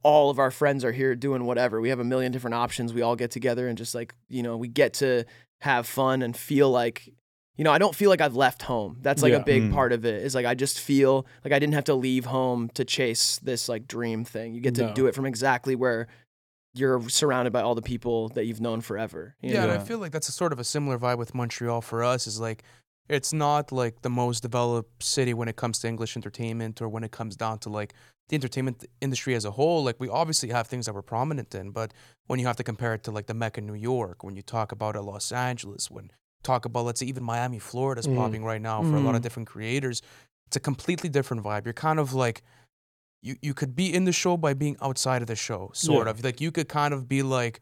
[0.03, 1.81] all of our friends are here doing whatever.
[1.81, 2.93] We have a million different options.
[2.93, 5.25] We all get together and just like, you know, we get to
[5.63, 7.09] have fun and feel like,
[7.57, 8.99] you know, I don't feel like I've left home.
[9.01, 9.39] That's like Yeah.
[9.39, 9.73] a big Mm.
[9.73, 12.69] part of it is like I just feel like I didn't have to leave home
[12.75, 14.55] to chase this like dream thing.
[14.55, 14.95] You get to No.
[14.95, 16.07] do it from exactly where
[16.79, 19.35] you're surrounded by all the people that you've known forever.
[19.43, 21.81] you Yeah, and I feel like that's a sort of a similar vibe with Montreal
[21.81, 22.27] for us.
[22.27, 22.63] Is like
[23.09, 27.05] it's not like the most developed city when it comes to English entertainment or when
[27.05, 27.95] it comes down to like
[28.29, 29.83] the entertainment industry as a whole.
[29.83, 31.95] Like we obviously have things that we're prominent in, but
[32.27, 34.73] when you have to compare it to like the Mecca, New York, when you talk
[34.73, 36.11] about uh, Los Angeles, when
[36.43, 38.17] talk about let's say even Miami, Florida's Mhm.
[38.17, 39.27] popping right now for a lot of Mhm.
[39.27, 40.03] different creators,
[40.47, 41.65] it's a completely different vibe.
[41.65, 42.43] You're kind of like
[43.23, 46.11] you you could be in the show by being outside of the show, sort Yeah.
[46.13, 46.25] of.
[46.25, 47.61] Like you could kind of be like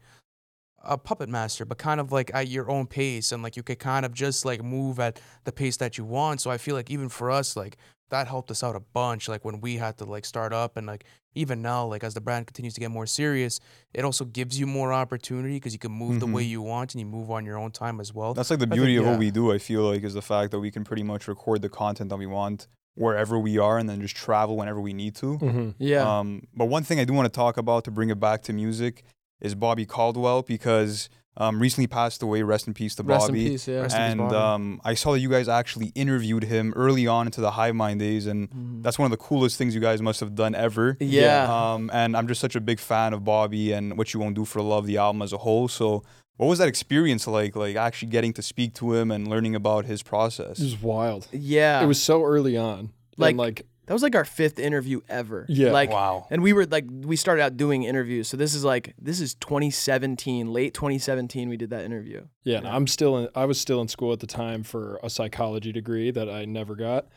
[0.83, 3.79] a puppet master, but kind of like at your own pace, and like you could
[3.79, 6.41] kind of just like move at the pace that you want.
[6.41, 7.77] So I feel like even for us, like
[8.09, 9.27] that helped us out a bunch.
[9.27, 12.21] Like when we had to like start up, and like even now, like as the
[12.21, 13.59] brand continues to get more serious,
[13.93, 16.49] it also gives you more opportunity because you can move the way Mhm.
[16.49, 18.33] you want and you move on your own time as well.
[18.33, 19.09] That's like the I think- beauty of yeah.
[19.11, 19.51] what we do.
[19.51, 22.17] I feel like is the fact that we can pretty much record the content that
[22.17, 22.67] we want
[22.97, 25.37] wherever we are, and then just travel whenever we need to.
[25.37, 25.69] mm-hmm.
[25.79, 26.19] Yeah.
[26.19, 28.53] Um, but one thing I do want to talk about to bring it back to
[28.53, 29.03] music
[29.39, 32.41] is Bobby Caldwell because um, recently passed away.
[32.41, 33.49] Rest in peace to Rest in Bobby.
[33.49, 33.81] peace, yeah.
[33.81, 34.35] Rest in peace, And Bobby.
[34.35, 37.99] um, I saw that you guys actually interviewed him early on into the Hive Mind
[37.99, 38.81] days, and Mhm.
[38.81, 40.97] that's one of the coolest things you guys must have done ever.
[40.99, 41.45] yeah.
[41.73, 44.45] Um, and I'm just such a big fan of Bobby and what you won't do
[44.45, 45.67] for love, the album as a whole.
[45.67, 46.01] So,
[46.37, 47.55] what was that experience like?
[47.55, 50.59] Like actually getting to speak to him and learning about his process.
[50.59, 51.81] it was wild yeah.
[51.81, 55.45] it was so early on Like- and like that was like our fifth interview ever.
[55.47, 55.71] Yeah.
[55.71, 56.27] Like wow.
[56.29, 58.27] and we were like we started out doing interviews.
[58.27, 62.25] So this is like this is 2017, late 2017 we did that interview.
[62.43, 65.09] Yeah, and I'm still in, I was still in school at the time for a
[65.09, 67.07] psychology degree that I never got.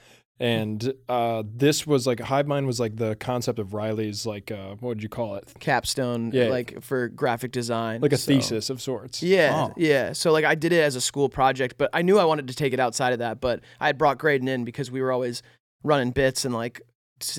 [0.40, 4.70] And uh, this was like Hive Mind was like the concept of Riley's like uh,
[4.80, 5.52] what would you call it?
[5.60, 6.46] Capstone Yeah.
[6.46, 8.00] like for graphic design.
[8.00, 9.22] Like a so- thesis of sorts.
[9.22, 9.74] Yeah, Oh.
[9.76, 10.14] yeah.
[10.14, 12.54] So like I did it as a school project, but I knew I wanted to
[12.54, 13.40] take it outside of that.
[13.42, 15.42] But I had brought Graydon in because we were always
[15.84, 16.84] running bits and like so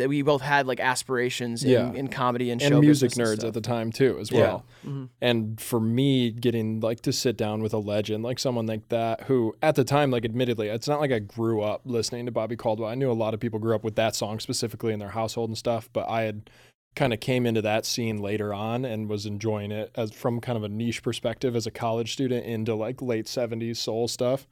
[0.07, 1.93] we both had like aspirations in, Yeah.
[1.93, 3.47] in comedy and, And show music business and nerds stuff.
[3.49, 4.39] at the time too, as Yeah.
[4.39, 4.65] well.
[4.85, 5.09] Mhm.
[5.21, 9.21] And for me, getting like to sit down with a legend like someone like that,
[9.23, 12.55] who at the time, like admittedly, it's not like I grew up listening to Bobby
[12.55, 12.89] Caldwell.
[12.89, 15.49] I knew a lot of people grew up with that song specifically in their household
[15.49, 16.49] and stuff, but I had
[16.95, 20.57] kind of came into that scene later on and was enjoying it as from kind
[20.57, 24.45] of a niche perspective as a college student into like late 70s soul stuff.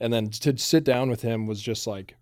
[0.00, 2.16] And then to sit down with him was just like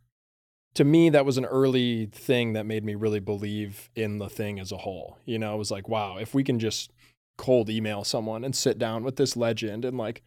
[0.74, 4.60] to me that was an early thing that made me really believe in the thing
[4.60, 5.18] as a whole.
[5.24, 6.92] You know, it was like, wow, if we can just
[7.36, 10.22] cold email someone and sit down with this legend and like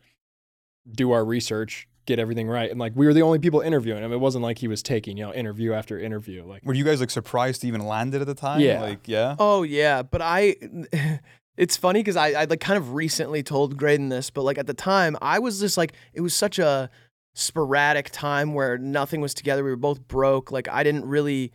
[0.90, 2.70] do our research, get everything right.
[2.70, 4.12] And like we were the only people interviewing him.
[4.12, 6.44] It wasn't like he was taking you know interview after interview.
[6.46, 8.62] Like Were you guys like surprised to even land it at the time?
[8.62, 8.82] Yeah.
[8.82, 9.36] Like, yeah.
[9.40, 10.56] Oh yeah, but I.
[11.58, 14.68] It's funny because I, I like kind of recently told Graydon this, but like at
[14.68, 16.90] the time I was just like it was such a
[17.34, 19.64] sporadic time where nothing was together.
[19.64, 20.52] We were both broke.
[20.52, 21.52] Like I didn't really,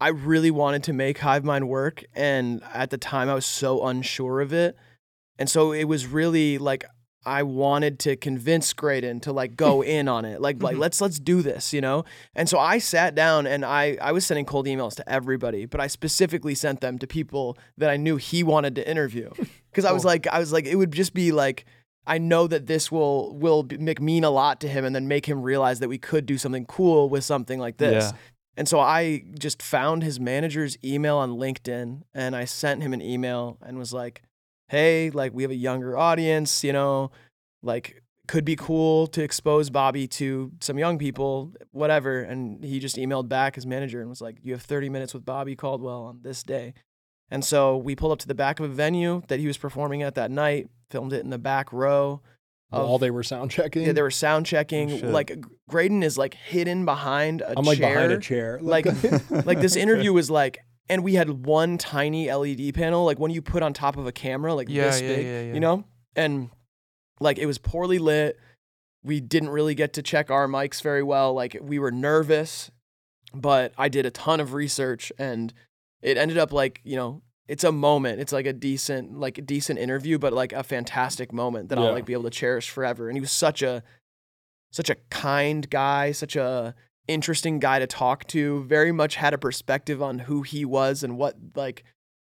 [0.00, 3.86] I really wanted to make Hive Mind work, and at the time I was so
[3.86, 4.76] unsure of it,
[5.38, 6.84] and so it was really like
[7.24, 10.40] I wanted to convince Graydon to like go in on it.
[10.40, 10.82] Like like mm-hmm.
[10.82, 12.04] let's let's do this, you know?
[12.34, 15.80] And so I sat down and I I was sending cold emails to everybody, but
[15.80, 19.30] I specifically sent them to people that I knew he wanted to interview.
[19.72, 21.64] Cuz I was like I was like it would just be like
[22.06, 25.26] I know that this will will make mean a lot to him and then make
[25.26, 28.12] him realize that we could do something cool with something like this.
[28.12, 28.18] Yeah.
[28.56, 33.00] And so I just found his manager's email on LinkedIn and I sent him an
[33.00, 34.22] email and was like,
[34.68, 37.10] hey, like we have a younger audience, you know,
[37.62, 42.20] like could be cool to expose Bobby to some young people, whatever.
[42.20, 45.24] And he just emailed back his manager and was like, you have 30 minutes with
[45.24, 46.74] Bobby Caldwell on this day.
[47.30, 50.02] And so we pulled up to the back of a venue that he was performing
[50.02, 52.20] at that night, filmed it in the back row.
[52.70, 53.82] of- while they were sound checking.
[53.82, 54.92] yeah, they were sound checking.
[54.92, 55.04] Oh, shit.
[55.10, 55.36] like
[55.68, 57.94] Graydon is like hidden behind a I'm like chair.
[57.94, 58.58] behind a chair.
[58.62, 58.86] Like
[59.44, 63.42] like this interview was like and we had one tiny LED panel, like one you
[63.42, 65.54] put on top of a camera, like Yeah, this yeah, big, yeah, yeah.
[65.54, 65.84] you know?
[66.16, 66.50] And
[67.20, 68.38] like it was poorly lit.
[69.04, 71.34] We didn't really get to check our mics very well.
[71.34, 72.70] Like we were nervous,
[73.34, 75.52] but I did a ton of research and
[76.02, 78.20] it ended up like, you know, it's a moment.
[78.20, 81.84] It's like a decent, like a decent interview, but like a fantastic moment that Yeah.
[81.86, 83.08] I'll like be able to cherish forever.
[83.08, 83.82] And he was such a
[84.70, 86.74] such a kind guy, such a
[87.08, 88.64] interesting guy to talk to.
[88.64, 91.84] Very much had a perspective on who he was and what like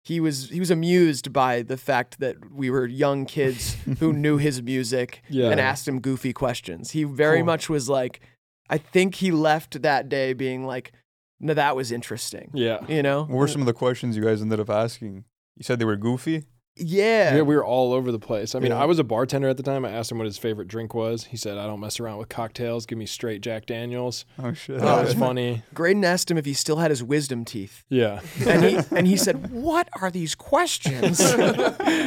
[0.05, 4.37] he was he was amused by the fact that we were young kids who knew
[4.37, 5.51] his music Yeah.
[5.51, 6.91] and asked him goofy questions.
[6.91, 7.47] He very Cool.
[7.47, 8.21] much was like
[8.69, 10.93] I think he left that day being like
[11.41, 12.51] no that was interesting.
[12.55, 12.79] yeah.
[12.89, 13.21] You know?
[13.25, 15.25] What were some of the questions you guys ended up asking?
[15.57, 16.45] You said they were goofy.
[16.79, 17.37] Yeah.
[17.37, 18.55] Yeah, we were all over the place.
[18.55, 18.83] I mean, Yeah.
[18.83, 19.87] I was a bartender at the time.
[19.87, 21.25] I asked him what his favorite drink was.
[21.25, 22.85] He said, "I don't mess around with cocktails.
[22.85, 24.81] Give me straight Jack Daniels." Oh shit.
[24.81, 25.63] That was funny.
[25.73, 27.83] Graydon asked him if he still had his wisdom teeth.
[27.89, 28.21] Yeah.
[28.47, 31.19] And he and he said, "What are these questions?"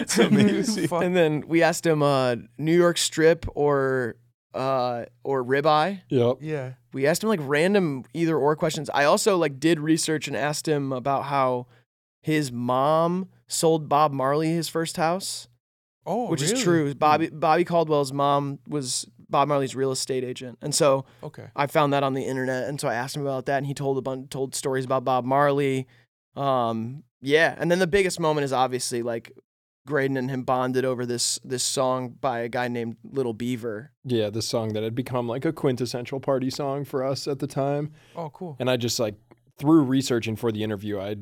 [0.02, 0.88] It's amazing.
[0.94, 4.18] And then we asked him uh, New York strip or
[4.54, 6.02] uh, or ribeye.
[6.10, 6.38] Yep.
[6.42, 6.74] Yeah.
[6.94, 8.90] We asked him like random either or questions.
[8.94, 11.68] I also like did research and asked him about how
[12.22, 15.48] his mom sold Bob Marley his first house,
[16.06, 16.54] Oh, which really?
[16.54, 16.94] is true.
[16.96, 21.46] Bobby Bobby Caldwell's mom was Bob Marley's real estate agent, and so Okay.
[21.56, 23.76] I found that on the internet, and so I asked him about that, and he
[23.76, 25.88] told a bunch, told stories about Bob Marley.
[26.36, 29.32] Um, yeah, and then the biggest moment is obviously like
[29.90, 33.92] Graydon and him bonded over this this song by a guy named Little Beaver.
[34.06, 37.48] Yeah, the song that had become like a quintessential party song for us at the
[37.48, 37.92] time.
[38.16, 38.56] Oh, cool.
[38.60, 39.16] And I just like
[39.58, 41.18] through researching for the interview, I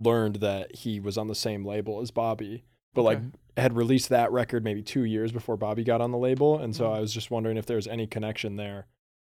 [0.00, 3.20] learned that he was on the same label as Bobby, but like
[3.56, 6.58] had released that record maybe two years before Bobby got on the label.
[6.58, 6.96] And so Mhm.
[6.96, 8.86] I was just wondering if there was any connection there.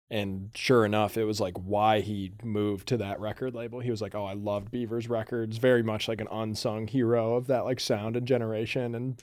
[0.08, 3.80] And sure enough, it was like why he moved to that record label.
[3.80, 7.48] He was like, "Oh, I loved Beaver's records, very much like an unsung hero of
[7.48, 9.20] that like sound and generation." And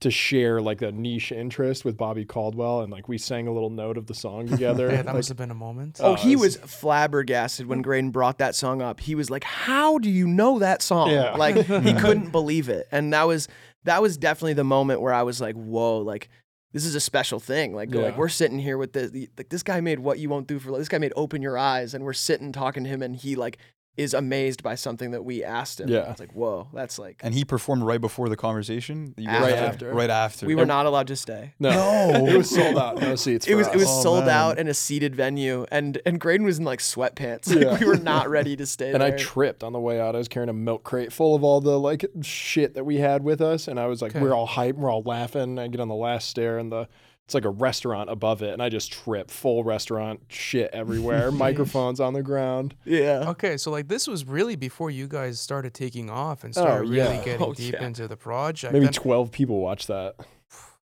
[0.00, 3.70] to share like a niche interest with Bobby Caldwell, and like we sang a little
[3.70, 4.86] note of the song together.
[4.90, 5.98] Yeah, that like, must have been a moment.
[6.02, 8.98] Oh, Oh, he it's- was flabbergasted when Graydon brought that song up.
[9.00, 11.36] He was like, "How do you know that song?" Yeah.
[11.36, 13.46] Like he couldn't believe it, and that was
[13.84, 16.28] that was definitely the moment where I was like, "Whoa!" Like
[16.74, 17.72] this is a special thing.
[17.72, 19.12] Like like we're sitting here with this.
[19.38, 20.76] Like this guy made what you won't do for.
[20.76, 23.58] This guy made open your eyes, and we're sitting talking to him, and he like
[23.96, 25.88] is amazed by something that we asked him.
[25.88, 26.10] Yeah.
[26.10, 29.14] it's like whoa, that's like And he performed right before the conversation.
[29.16, 29.94] You guys- Right after.
[29.94, 30.46] Right after.
[30.46, 31.54] we were not allowed to stay.
[31.60, 32.26] no, No.
[32.34, 33.46] it was sold out, no seats.
[33.46, 33.84] It for was it was.
[33.88, 34.34] Oh, sold man.
[34.34, 37.48] out in a seated venue, and and Graydon was in like sweatpants.
[37.54, 37.78] Like, Yeah.
[37.78, 40.14] we were not ready to stay and I tripped on the way out.
[40.14, 43.22] I was carrying a milk crate full of all the like shit that we had
[43.22, 44.20] with us, and I was like, Okay.
[44.20, 45.58] we're all hyped, we're all laughing.
[45.58, 46.88] I get on the last stair, and the
[47.26, 49.30] it's like a restaurant above it, and I just trip.
[49.30, 52.74] Full restaurant shit everywhere, microphones on the ground.
[52.84, 53.24] yeah.
[53.30, 56.88] Okay, so like this was really before you guys started taking off and oh, started
[56.90, 57.24] really yeah.
[57.24, 57.84] getting Oh, deep yeah.
[57.86, 58.72] into the project.
[58.72, 60.16] Maybe And twelve people watched that.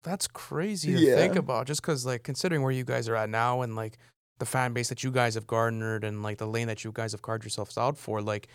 [0.04, 3.62] that's crazy to think about, just because like considering where you guys are at now
[3.62, 3.98] and like
[4.40, 7.12] the fan base that you guys have garnered and like the lane that you guys
[7.14, 8.48] have carved yourselves out for, like.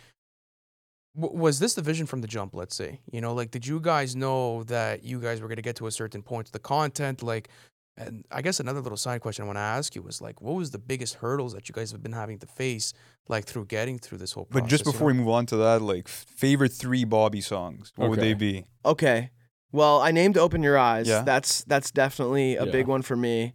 [1.19, 2.55] w- Was this the vision from the jump?
[2.55, 5.61] Let's say, you know, like, did you guys know that you guys were going to
[5.61, 7.21] get to a certain point to the content?
[7.21, 7.49] Like,
[7.97, 10.55] and I guess another little side question I want to ask you was like, what
[10.55, 12.93] was the biggest hurdles that you guys have been having to face,
[13.27, 14.63] like, through getting through this whole process?
[14.63, 14.93] But just you know?
[14.93, 18.65] before we move on to that, like favorite three Bobby songs, what would they be?
[18.85, 19.29] Okay.
[19.71, 21.21] Well, I named "Open Your Eyes." Yeah.
[21.23, 22.71] That's that's definitely a Yeah.
[22.71, 23.53] big one for me.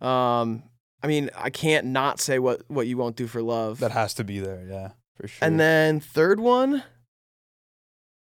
[0.00, 0.64] Um,
[1.02, 3.78] I mean, I can't not say what what you won't do for love.
[3.80, 5.46] That has to be there, yeah, for sure.
[5.46, 6.82] and then third one,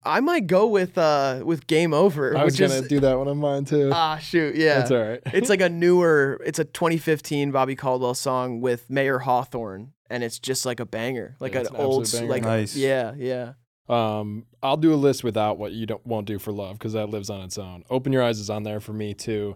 [0.04, 3.18] I might go with uh with Game Over, I was which gonna is do that
[3.18, 3.92] one on mine too.
[3.94, 4.80] ah shoot yeah.
[4.80, 5.22] That's all right.
[5.26, 6.42] it's like a newer.
[6.46, 11.36] It's a 2015 Bobby Caldwell song with Mayer Hawthorne, and it's just like a banger,
[11.40, 12.32] like Yeah, an an old, absolute banger.
[12.34, 12.76] like Nice.
[12.76, 13.54] yeah, yeah.
[13.90, 17.10] Um, I'll do a list without what you don't won't do for love because that
[17.10, 17.84] lives on its own.
[17.90, 19.56] Open your eyes is on there for me too.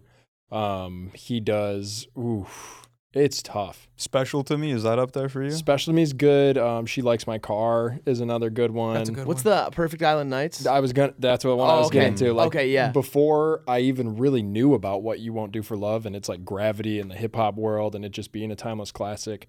[0.51, 2.07] Um, he does.
[2.17, 2.84] Oof,
[3.15, 3.87] it's tough.
[3.95, 5.49] special to me is that up there for you?
[5.51, 6.57] Special to me is good.
[6.57, 8.95] Um, she likes my car is another good one.
[8.95, 9.65] That's a good What's one.
[9.65, 10.65] the Perfect Island Nights?
[10.67, 11.13] I was gonna.
[11.17, 11.99] That's what one I Oh, was okay.
[12.01, 12.33] getting to.
[12.33, 12.91] Like, Okay, yeah.
[12.91, 16.43] Before I even really knew about what you won't do for love, and it's like
[16.45, 19.47] gravity in the hip hop world, and it just being a timeless classic.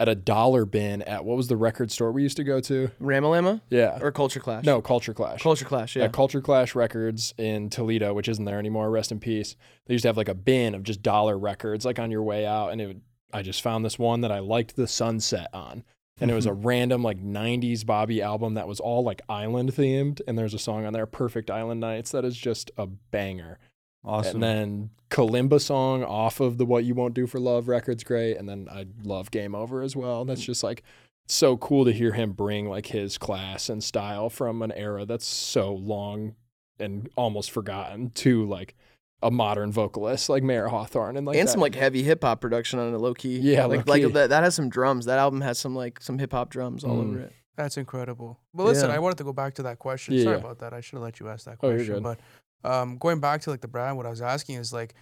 [0.00, 2.90] At a dollar bin at what was the record store we used to go to?
[3.02, 3.98] Ramalama Yeah.
[4.00, 4.64] or Culture Clash?
[4.64, 5.42] no, Culture Clash.
[5.42, 5.96] Culture Clash.
[5.96, 6.04] Yeah.
[6.04, 8.90] At Culture Clash Records in Toledo, which isn't there anymore.
[8.90, 9.56] Rest in peace.
[9.86, 12.46] They used to have like a bin of just dollar records, like on your way
[12.46, 12.86] out, and it.
[12.86, 13.00] Would,
[13.32, 15.84] I just found this one that I liked the sunset on,
[16.20, 20.20] and it was a random like '90s Bobby album that was all like island themed,
[20.26, 23.58] and there's a song on there, "Perfect Island Nights," that is just a banger.
[24.04, 24.36] Awesome.
[24.36, 28.36] And then Kalimba song off of the What You Won't Do for Love record's great,
[28.36, 30.24] and then I love Game Over as well.
[30.24, 30.82] That's just like
[31.26, 35.26] so cool to hear him bring like his class and style from an era that's
[35.26, 36.34] so long
[36.78, 38.74] and almost forgotten to like
[39.22, 41.52] a modern vocalist like Mayer Hawthorne and like and that.
[41.52, 43.38] some like heavy hip hop production on it, low key.
[43.38, 44.30] Yeah, like low like that.
[44.30, 45.06] That has some drums.
[45.06, 47.08] That album has some like some hip hop drums all Mm.
[47.10, 47.32] over it.
[47.56, 48.38] That's incredible.
[48.54, 48.94] But listen, Yeah.
[48.94, 50.14] I wanted to go back to that question.
[50.14, 50.40] Yeah, Sorry yeah.
[50.44, 50.72] about that.
[50.72, 51.94] I should have let you ask that Oh, question.
[51.94, 52.02] good.
[52.04, 52.20] But
[52.64, 54.94] um, going back to like the brand, what I was asking is like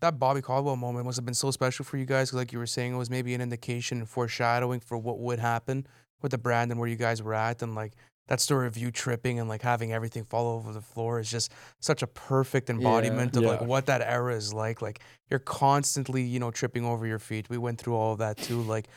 [0.00, 2.32] that Bobby Caldwell moment must have been so special for you guys.
[2.32, 5.86] like you were saying, it was maybe an indication and foreshadowing for what would happen
[6.22, 7.62] with the brand and where you guys were at.
[7.62, 7.92] And like
[8.28, 11.52] that story of you tripping and like having everything fall over the floor is just
[11.80, 14.82] such a perfect embodiment of like what that era is like.
[14.82, 17.48] Like you're constantly, you know, tripping over your feet.
[17.48, 18.62] We went through all of that too.
[18.62, 18.88] Like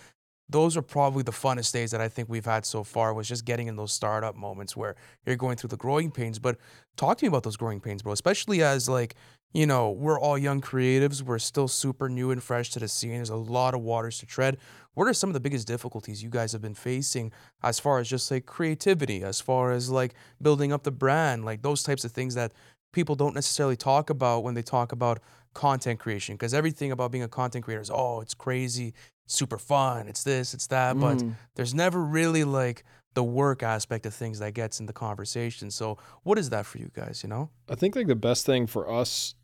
[0.49, 3.45] those are probably the funnest days that I think we've had so far was just
[3.45, 6.39] getting in those startup moments where you're going through the growing pains.
[6.39, 6.57] But
[6.97, 8.13] talk to me about those growing pains, bro.
[8.13, 9.15] Especially as like,
[9.53, 11.21] you know, we're all young creatives.
[11.21, 13.13] We're still super new and fresh to the scene.
[13.13, 14.57] There's a lot of waters to tread.
[14.95, 17.31] What are some of the biggest difficulties you guys have been facing
[17.63, 21.61] as far as just like creativity, as far as like building up the brand, like
[21.61, 22.53] those types of things that
[22.91, 25.19] people don't necessarily talk about when they talk about
[25.53, 26.35] content creation?
[26.35, 28.93] Because everything about being a content creator is, oh, it's crazy,
[29.29, 30.99] super fun, it's this, it's that.
[30.99, 31.35] But Mm.
[31.55, 35.71] there's never really like the work aspect of things that gets in the conversation.
[35.71, 37.49] So what is that for you guys, you know?
[37.69, 39.35] I think like the best thing for us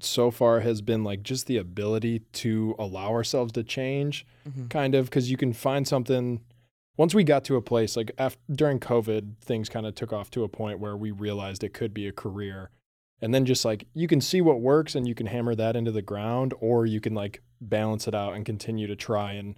[0.00, 4.66] so far has been like just the ability to allow ourselves to change Mm-hmm.
[4.66, 6.40] kind of because you can find something
[6.96, 10.28] once we got to a place like after during covid things kind of took off
[10.32, 12.70] to a point where we realized it could be a career
[13.22, 15.90] and then just like you can see what works and you can hammer that into
[15.92, 19.56] the ground or you can like balance it out and continue to try and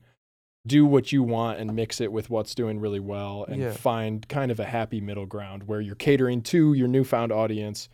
[0.66, 3.72] do what you want and mix it with what's doing really well and Yeah.
[3.72, 7.88] find kind of a happy middle ground where you're catering to your newfound audience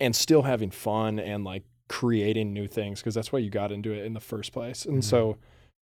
[0.00, 3.92] and still having fun and like creating new things because that's why you got into
[3.92, 4.84] it in the first place.
[4.84, 5.04] And Mhm.
[5.04, 5.36] so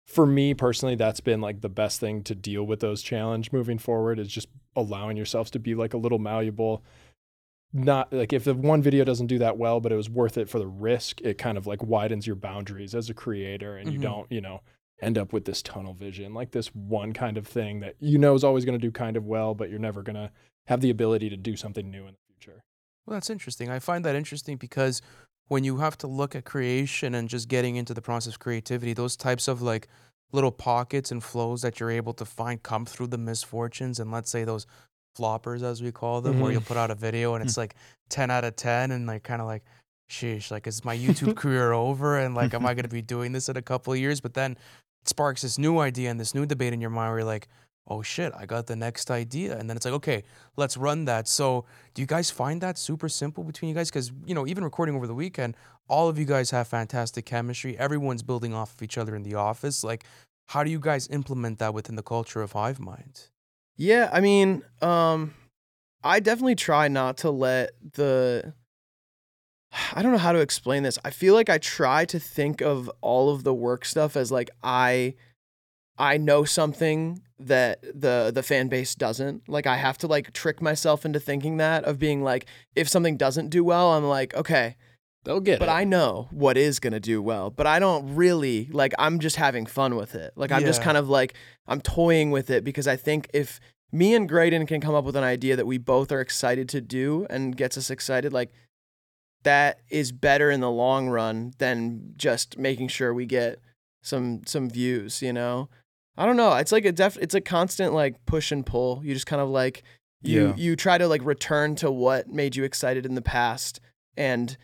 [0.07, 3.77] for me personally that's been like the best thing to deal with those challenge moving
[3.79, 6.83] forward is just allowing yourselves to be like a little malleable
[7.73, 10.49] not like if the one video doesn't do that well but it was worth it
[10.49, 13.99] for the risk it kind of like widens your boundaries as a creator and you
[13.99, 14.03] Mhm.
[14.03, 14.61] don't you know
[15.03, 18.35] end up with this tunnel vision like this one kind of thing that you know
[18.35, 20.31] is always going to do kind of well but you're never going to
[20.67, 22.63] have the ability to do something new in the future
[23.07, 23.71] Well, that's interesting.
[23.71, 25.01] I find that interesting because
[25.49, 28.93] when you have to look at creation and just getting into the process of creativity,
[28.93, 29.89] those types of like
[30.31, 34.31] little pockets and flows that you're able to find come through the misfortunes and let's
[34.31, 34.67] say those
[35.17, 36.55] floppers as we call them where Mhm.
[36.55, 37.75] you'll put out a video and it's like
[38.09, 39.65] 10 out of 10 and like kind of like
[40.11, 42.19] sheesh like is my youtube career over?
[42.19, 44.21] And like am i going to be doing this in a couple of years?
[44.21, 44.53] But then
[45.03, 47.49] it sparks this new idea and this new debate in your mind where you're like
[47.91, 49.59] oh shit i got the next idea.
[49.59, 50.23] And then it's like okay
[50.57, 51.27] let's run that.
[51.29, 53.91] So do you guys find that super simple between you guys?
[53.91, 55.57] Because you know even recording over the weekend
[55.89, 57.77] all of you guys have fantastic chemistry.
[57.79, 59.83] Everyone's building off of each other in the office.
[59.83, 60.05] Like
[60.49, 63.29] how do you guys implement that within the culture of hive mind
[63.79, 65.35] Yeah, I mean, um,
[66.03, 68.53] I definitely try not to let the.
[69.93, 70.99] I don't know how to explain this.
[71.05, 74.51] I feel like I try to think of all of the work stuff as like
[74.63, 75.15] I,
[75.97, 79.49] I know something that the the fan base doesn't.
[79.49, 83.17] Like I have to like trick myself into thinking that of being like if something
[83.17, 84.77] doesn't do well, I'm like okay,
[85.29, 87.51] they'll get but it I know what is gonna do well.
[87.51, 88.95] But I don't really like.
[88.99, 90.33] I'm just having fun with it.
[90.37, 91.35] Like I'm just kind of like
[91.67, 93.61] I'm toying with it because I think if
[93.93, 96.81] me and Graydon can come up with an idea that we both are excited to
[96.81, 98.51] do and gets us excited, like
[99.45, 103.61] that is better in the long run than just making sure we get
[104.03, 105.69] some some views, you know.
[106.17, 106.55] I don't know.
[106.55, 109.03] It's like a def it's a constant like push and pull.
[109.05, 109.83] You just kind of like
[110.23, 110.55] you Yeah.
[110.57, 113.79] you try to like return to what made you excited in the past
[114.17, 114.57] and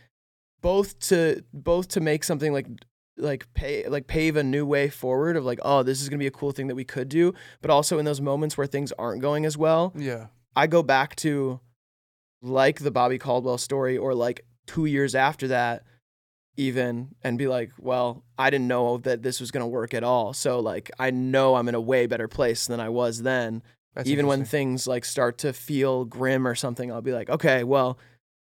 [0.65, 2.65] both to both to make something like
[3.17, 6.23] like pay like pave a new way forward of like oh this is going to
[6.23, 8.91] be a cool thing that we could do but also in those moments where things
[8.97, 10.27] aren't going as well Yeah.
[10.55, 11.59] I go back to
[12.41, 15.83] like the Bobby Caldwell story or like 2 years after that
[16.57, 20.03] even and be like well I didn't know that this was going to work at
[20.03, 20.33] all.
[20.33, 23.61] So like I know I'm in a way better place than I was then.
[23.93, 27.63] That's even when things like start to feel grim or something, I'll be like, okay,
[27.63, 27.97] well,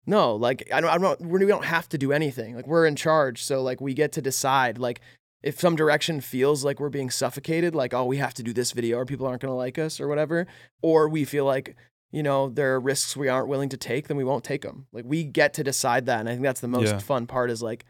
[0.07, 2.55] no, like I don't, I don't, we don't have to do anything.
[2.55, 4.79] Like we're in charge, so like we get to decide.
[4.79, 5.01] Like
[5.43, 8.71] if some direction feels like we're being suffocated, like oh, we have to do this
[8.71, 10.47] video or people aren't gonna like us or whatever,
[10.81, 11.75] or we feel like
[12.11, 14.87] you know there are risks we aren't willing to take, then we won't take them.
[14.93, 16.97] Like we get to decide that, and I think that's the most Yeah.
[16.99, 17.51] fun part.
[17.51, 17.85] Is like.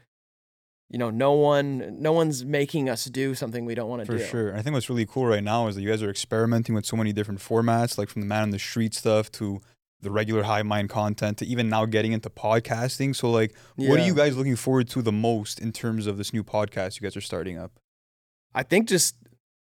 [0.89, 4.13] You know, no one, no one's making us do something we don't want to For
[4.13, 4.19] do.
[4.19, 4.55] For sure.
[4.55, 6.95] I think what's really cool right now is that you guys are experimenting with so
[6.95, 9.59] many different formats, like from the man on the street stuff to
[10.01, 13.15] the regular Hive Mind content to even now getting into podcasting.
[13.15, 16.33] So like what are you guys looking forward to the most in terms of this
[16.33, 17.71] new podcast you guys are starting up?
[18.53, 19.15] I think just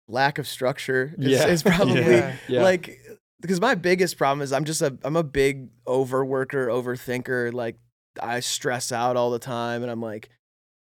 [0.09, 1.47] lack of structure is, Yeah.
[1.47, 2.37] is probably Yeah.
[2.49, 2.62] Yeah.
[2.62, 3.01] like
[3.41, 7.53] because my biggest problem is I'm just a I'm a big overworker, overthinker.
[7.53, 7.77] Like
[8.21, 10.31] I stress out all the time, and I'm like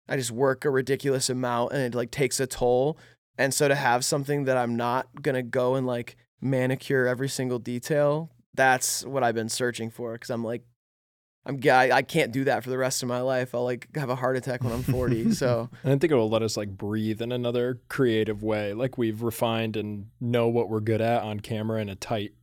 [0.09, 2.99] I just work a ridiculous amount, and it like takes a toll.
[3.39, 7.59] And so to have something that I'm not gonna go and like manicure every single
[7.61, 10.13] detail, that's what I've been searching for.
[10.13, 10.63] Because I'm like.
[11.47, 13.55] I'm g- I, I can't do that for the rest of my life.
[13.55, 15.33] I'll like have a heart attack when I'm 40.
[15.35, 18.75] so And I think it will let us like breathe in another creative way.
[18.75, 22.35] Like we've refined and know what we're good at on camera in a tight,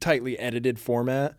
[0.00, 1.36] tightly edited format.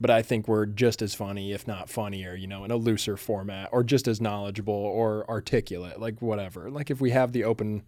[0.00, 3.16] But I think we're just as funny, if not funnier, you know, in a looser
[3.16, 6.70] format or just as knowledgeable or articulate, like whatever.
[6.70, 7.84] Like if we have the open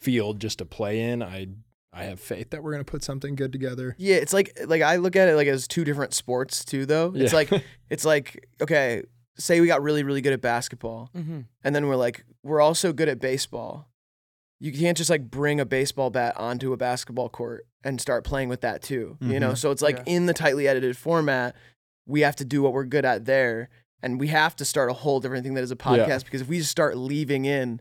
[0.00, 1.48] field just to play in, I
[1.92, 3.94] I have faith that we're gonna put something good together.
[3.98, 7.12] Yeah, it's like like I look at it like as two different sports too though.
[7.14, 7.36] It's Yeah.
[7.36, 9.02] like it's like okay,
[9.36, 11.46] say we got really really good at basketball Mhm.
[11.64, 13.88] and then we're like we're also good at baseball.
[14.58, 18.48] You can't just like bring a baseball bat onto a basketball court and start playing
[18.48, 19.18] with that too.
[19.20, 19.58] You know, Mhm.
[19.58, 20.14] so it's like Yeah.
[20.14, 21.54] in the tightly edited format,
[22.06, 23.68] we have to do what we're good at there
[24.02, 26.48] and we have to start a whole different thing that is a podcast because if
[26.48, 27.80] we just start leaving in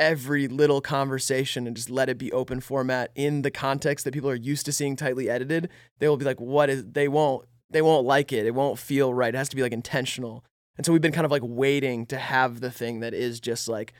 [0.00, 4.30] every little conversation and just let it be open format in the context that people
[4.30, 7.82] are used to seeing tightly edited, they will be like, what is they won't they
[7.82, 8.46] won't like it.
[8.46, 9.32] It won't feel right.
[9.32, 10.44] It has to be like intentional.
[10.76, 13.68] And so we've been kind of like waiting to have the thing that is just
[13.68, 13.92] like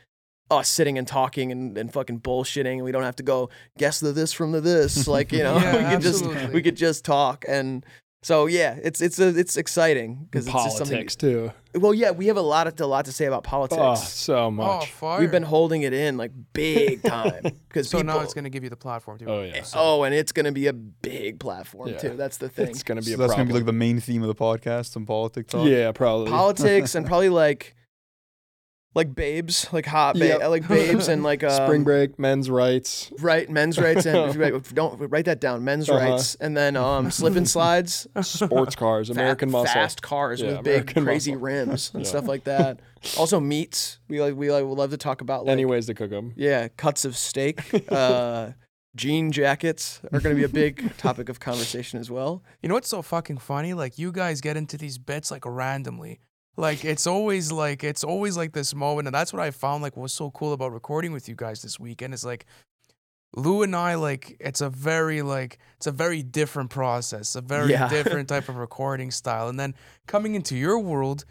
[0.49, 4.01] us sitting and talking and, and fucking bullshitting and we don't have to go guess
[4.01, 5.07] the this from the this.
[5.07, 7.45] Like, you know, Yeah, we could just we could just talk.
[7.47, 7.85] And
[8.23, 11.51] so yeah, it's it's a, it's exciting because it's just something Politics too.
[11.75, 13.81] well, yeah, we have a lot of a lot to say about politics.
[13.81, 14.91] Oh, so Oh, much.
[14.91, 15.19] fire.
[15.19, 18.13] We've been holding it in like big time because so people.
[18.15, 19.25] now it's gonna give you the platform to.
[19.25, 19.55] Oh, yeah.
[19.55, 21.97] Eh, oh, and it's gonna be a big platform Yeah.
[21.97, 22.15] too.
[22.15, 22.67] That's the thing.
[22.69, 23.47] it's gonna be So a that's problem.
[23.47, 25.67] gonna be like the main theme of the podcast, some politics talk.
[25.67, 26.29] yeah, probably.
[26.29, 27.75] Politics and probably like,
[28.93, 30.49] like babes, like hot, ba- Yep.
[30.49, 33.11] like babes and like um, Spring break, men's rights.
[33.19, 35.99] right, men's rights and if you write- if you don't write that down, men's Uh-huh.
[36.11, 39.73] rights, and then um, slip and slides, sports cars, fa- American muscle.
[39.73, 41.45] fast cars Yeah, with big American crazy muscle.
[41.45, 42.09] rims and Yeah.
[42.09, 42.79] stuff like that.
[43.17, 45.93] Also meats, we like we like would love to talk about like Any ways to
[45.93, 46.33] cook them.
[46.35, 47.61] Yeah, cuts of steak.
[47.89, 48.51] Uh,
[48.95, 52.43] jean jackets are going to be a big topic of conversation as well.
[52.61, 53.73] You know what's so fucking funny?
[53.73, 56.19] Like you guys get into these bits like randomly.
[56.57, 59.95] Like it's always like it's always like this moment, and that's what I found like
[59.95, 62.13] was so cool about recording with you guys this weekend.
[62.13, 62.45] Is like
[63.35, 67.71] Lou and I like it's a very like it's a very different process, a very
[67.71, 67.87] Yeah.
[67.97, 69.47] different type of recording style.
[69.47, 69.73] And then
[70.07, 71.23] coming into your world,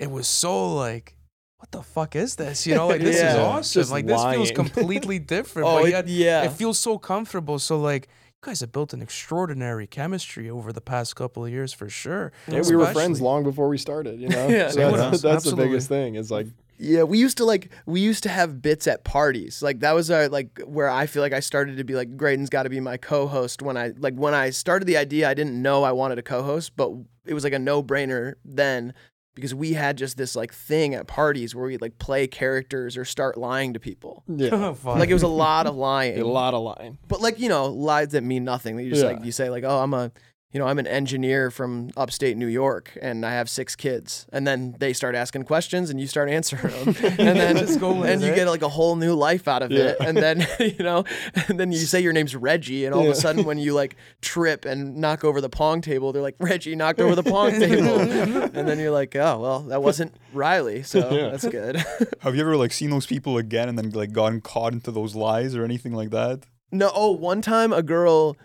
[0.00, 1.16] it was so like,
[1.58, 2.66] what the fuck is this?
[2.66, 3.88] You know, like this is awesome.
[3.90, 5.68] Like this feels completely different.
[5.68, 6.42] Oh, but it- yeah.
[6.42, 7.60] it feels so comfortable.
[7.60, 8.08] So like
[8.40, 12.32] guys have built an extraordinary chemistry over the past couple of years for sure.
[12.46, 14.20] Yeah, we were friends long before we started.
[14.20, 16.14] You know, Yeah, so yeah, that's, that's the biggest thing.
[16.14, 16.46] Is like
[16.78, 19.62] Yeah, we used to like we used to have bits at parties.
[19.62, 22.50] Like that was our like where I feel like I started to be like Graydon's
[22.50, 25.60] got to be my co-host when I like when I started the idea I didn't
[25.60, 26.92] know I wanted a co-host, but
[27.26, 28.94] it was like a no-brainer then
[29.38, 33.04] because we had just this like thing at parties where we'd like play characters or
[33.04, 34.22] start lying to people.
[34.28, 34.98] yeah, Fun.
[34.98, 36.18] Like it was a lot of lying.
[36.20, 36.98] a lot of lying.
[37.08, 38.78] but like you know lies that mean nothing.
[38.78, 39.12] You just Yeah.
[39.12, 40.10] like you say like oh I'm a
[40.50, 44.26] you know, I'm an engineer from upstate New York and I have six kids.
[44.32, 46.88] And then they start asking questions and you start answering them.
[47.18, 48.34] and then and you it.
[48.34, 49.98] get like a whole new life out of it.
[50.00, 51.04] And then, you know,
[51.48, 53.96] and then you say your name's Reggie and all of a sudden when you like
[54.22, 57.98] trip and knock over the pong table, they're like, Reggie knocked over the pong table.
[58.00, 60.82] and then you're like, oh, well, that wasn't Riley.
[60.82, 61.28] So Yeah.
[61.28, 61.76] that's good.
[62.20, 65.14] Have you ever like seen those people again and then like gotten caught into those
[65.14, 66.44] lies or anything like that?
[66.72, 68.36] No, oh, one time a girl,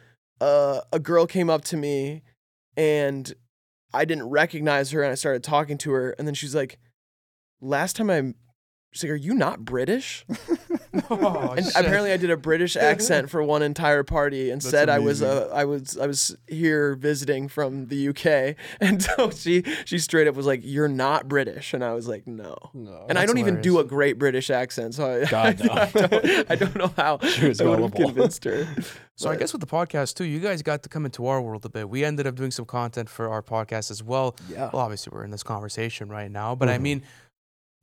[0.41, 2.23] uh, a girl came up to me,
[2.75, 3.33] and
[3.93, 6.79] I didn't recognize her, and I started talking to her, and then she's like,
[7.61, 8.33] "Last time I,"
[8.93, 10.25] she's like, "Are you not British?"
[11.09, 11.75] Oh, and shit.
[11.75, 15.21] apparently, I did a British accent for one entire party, and That's said I was,
[15.23, 15.49] amazing.
[15.51, 20.27] uh, I was, I was here visiting from the UK, and so she, she straight
[20.27, 23.07] up was like, "You're not British," and I was like, "No." No.
[23.09, 25.73] And I don't even do a great British accent, so I, God, no.
[25.73, 28.67] I, don't, I don't know how She was I would have convinced her.
[29.15, 31.65] So I guess with the podcast too, you guys got to come into our world
[31.65, 31.89] a bit.
[31.89, 34.35] We ended up doing some content for our podcast as well.
[34.49, 34.69] Yeah.
[34.73, 36.81] Well, obviously we're in this conversation right now, but I Mhm.
[36.81, 37.03] mean,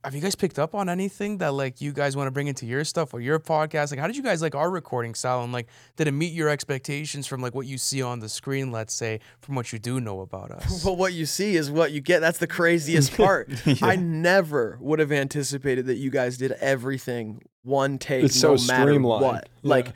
[0.03, 2.65] have you guys picked up on anything that like you guys want to bring into
[2.65, 3.91] your stuff or your podcast?
[3.91, 6.49] Like, how did you guys like our recording style and like did it meet your
[6.49, 8.71] expectations from like what you see on the screen?
[8.71, 10.83] Let's say from what you do know about us.
[10.83, 12.19] Well, what you see is what you get.
[12.19, 13.49] That's the craziest part.
[13.81, 18.67] I never would have anticipated that you guys did everything one take, It's no so
[18.73, 19.21] matter streamlined.
[19.23, 19.49] what.
[19.61, 19.69] Yeah.
[19.69, 19.93] Like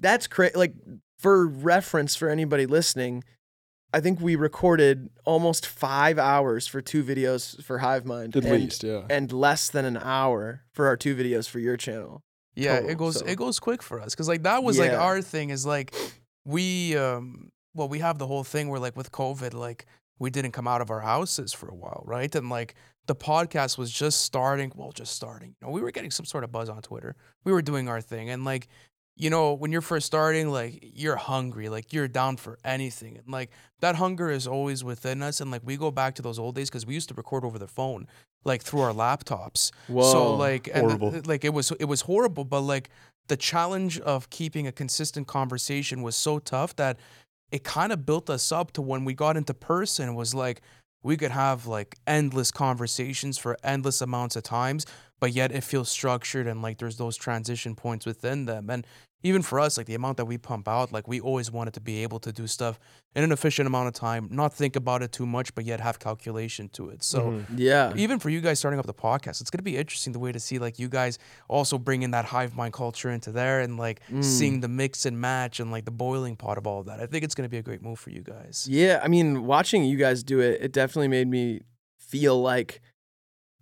[0.00, 0.56] that's crazy.
[0.56, 0.74] Like
[1.18, 3.22] for reference for anybody listening,
[3.94, 8.52] I think we recorded almost five hours for two videos for Hive Mind, At and,
[8.52, 9.02] least, yeah.
[9.08, 12.20] and less than an hour for our two videos for your channel.
[12.56, 14.92] Yeah, total, it goes so- it goes quick for us because like that was like
[14.92, 15.94] our thing is like
[16.44, 19.86] we um well we have the whole thing where like with COVID like
[20.18, 22.74] we didn't come out of our houses for a while right and like
[23.06, 26.44] the podcast was just starting well just starting you know we were getting some sort
[26.44, 28.68] of buzz on Twitter we were doing our thing and like
[29.16, 33.28] you know when you're first starting like you're hungry like you're down for anything and
[33.28, 33.50] like
[33.80, 36.68] that hunger is always within us and like we go back to those old days
[36.68, 38.06] because we used to record over the phone
[38.44, 41.22] like through our laptops Whoa, so like and the- horrible.
[41.26, 42.90] like it was it was horrible, but like
[43.28, 46.98] the challenge of keeping a consistent conversation was so tough that
[47.52, 50.60] it kind of built us up to when we got into person was like
[51.04, 54.86] we could have like endless conversations for endless amounts of times,
[55.20, 58.70] but yet it feels structured and like there's those transition points within them.
[58.70, 58.84] And
[59.24, 61.80] even for us, like the amount that we pump out, like we always wanted to
[61.80, 62.78] be able to do stuff
[63.16, 65.98] in an efficient amount of time, not think about it too much, but yet have
[65.98, 67.02] calculation to it.
[67.02, 67.44] So Mhm.
[67.56, 67.92] yeah.
[67.96, 70.38] even for you guys starting up the podcast, it's gonna be interesting the way to
[70.38, 71.18] see like you guys
[71.48, 74.22] also bringing that hive mind culture into there and like Mm.
[74.22, 77.00] seeing the mix and match and like the boiling pot of all of that.
[77.00, 78.66] I think it's gonna be a great move for you guys.
[78.70, 81.62] Yeah, I mean, watching you guys do it, it definitely made me
[81.98, 82.82] feel like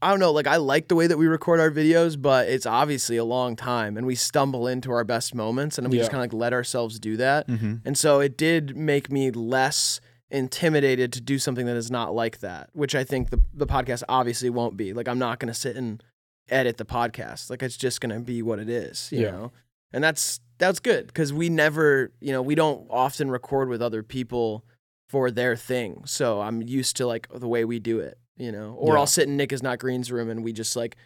[0.02, 2.66] I don't know, like I like the way that we record our videos, but it's
[2.66, 6.20] obviously a long time and we stumble into our best moments and we just kind
[6.24, 7.46] of like let ourselves do that.
[7.48, 7.76] Mm-hmm.
[7.84, 10.00] And so it did make me less
[10.30, 14.02] intimidated to do something that is not like that, which I think the the podcast
[14.08, 14.92] obviously won't be.
[14.92, 16.02] Like I'm not going to sit and
[16.48, 17.48] edit the podcast.
[17.50, 19.30] Like it's just going to be what it is, you Yeah.
[19.30, 19.52] know.
[19.92, 24.02] And that's that's good cuz we never, you know, we don't often record with other
[24.02, 24.64] people
[25.08, 26.02] for their thing.
[26.06, 28.74] So I'm used to like the way we do it, you know.
[28.78, 29.00] Or Yeah.
[29.00, 30.96] I'll sit in Nick is not Green's room and we just like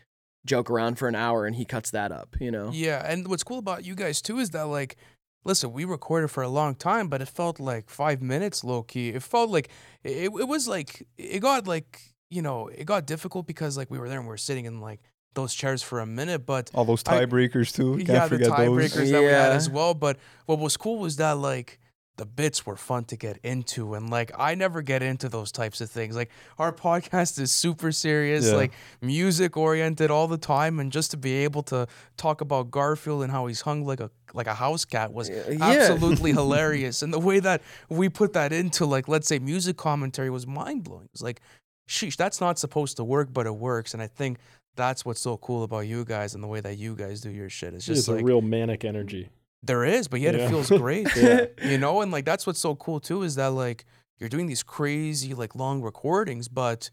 [0.45, 2.71] joke around for an hour and he cuts that up, you know.
[2.73, 4.97] Yeah, and what's cool about you guys too is that like
[5.45, 9.11] listen, we recorded for a long time, but it felt like five minutes low key.
[9.11, 9.69] It felt like
[10.03, 12.01] it, it was like it got like
[12.31, 14.81] you know, it got difficult because like we were there and we were sitting in
[14.81, 15.01] like
[15.35, 17.97] those chairs for a minute, but All those tiebreakers too.
[17.99, 18.59] Can't yeah, the forget those.
[18.59, 19.95] tiebreakers that we had as well.
[19.95, 20.17] But
[20.47, 21.79] what was cool was that like
[22.17, 25.81] the bits were fun to get into, and like I never get into those types
[25.83, 26.17] of things.
[26.17, 28.57] Like our podcast is super serious, Yeah.
[28.57, 31.87] like music oriented all the time, and just to be able to
[32.17, 35.45] talk about Garfield and how he's hung like a like a house cat was Yeah.
[35.61, 37.03] absolutely hilarious.
[37.03, 40.85] And the way that we put that into like let's say music commentary was mind
[40.85, 41.09] blowing.
[41.13, 41.41] It's like,
[41.89, 43.93] sheesh, that's not supposed to work, but it works.
[43.95, 44.39] And I think
[44.75, 47.49] that's what's so cool about you guys and the way that you guys do your
[47.49, 47.73] shit.
[47.75, 49.29] It's just It's a like real manic energy.
[49.67, 51.09] There is, but yet it feels great.
[51.17, 51.47] Yeah.
[51.63, 53.85] You know, and like that's what's so cool too is that like
[54.19, 56.91] you're doing these crazy like long recordings, but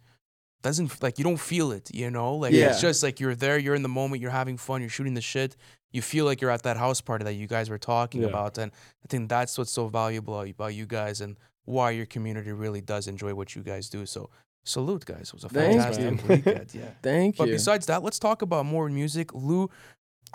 [0.61, 2.35] doesn't like you don't feel it, you know?
[2.35, 2.69] Like Yeah.
[2.69, 5.21] it's just like you're there, you're in the moment, you're having fun, you're shooting the
[5.21, 5.55] shit.
[5.91, 8.29] You feel like you're at that house party that you guys were talking Yeah.
[8.29, 8.57] about.
[8.57, 8.71] And
[9.03, 13.07] I think that's what's so valuable about you guys and why your community really does
[13.07, 14.05] enjoy what you guys do.
[14.05, 14.29] So
[14.63, 15.27] salute guys.
[15.27, 16.27] It was a fantastic you.
[16.27, 16.73] weekend.
[16.73, 16.89] Yeah.
[17.03, 17.39] Thank you.
[17.39, 17.55] But you.
[17.55, 19.33] besides that, let's talk about more music.
[19.33, 19.69] Lou,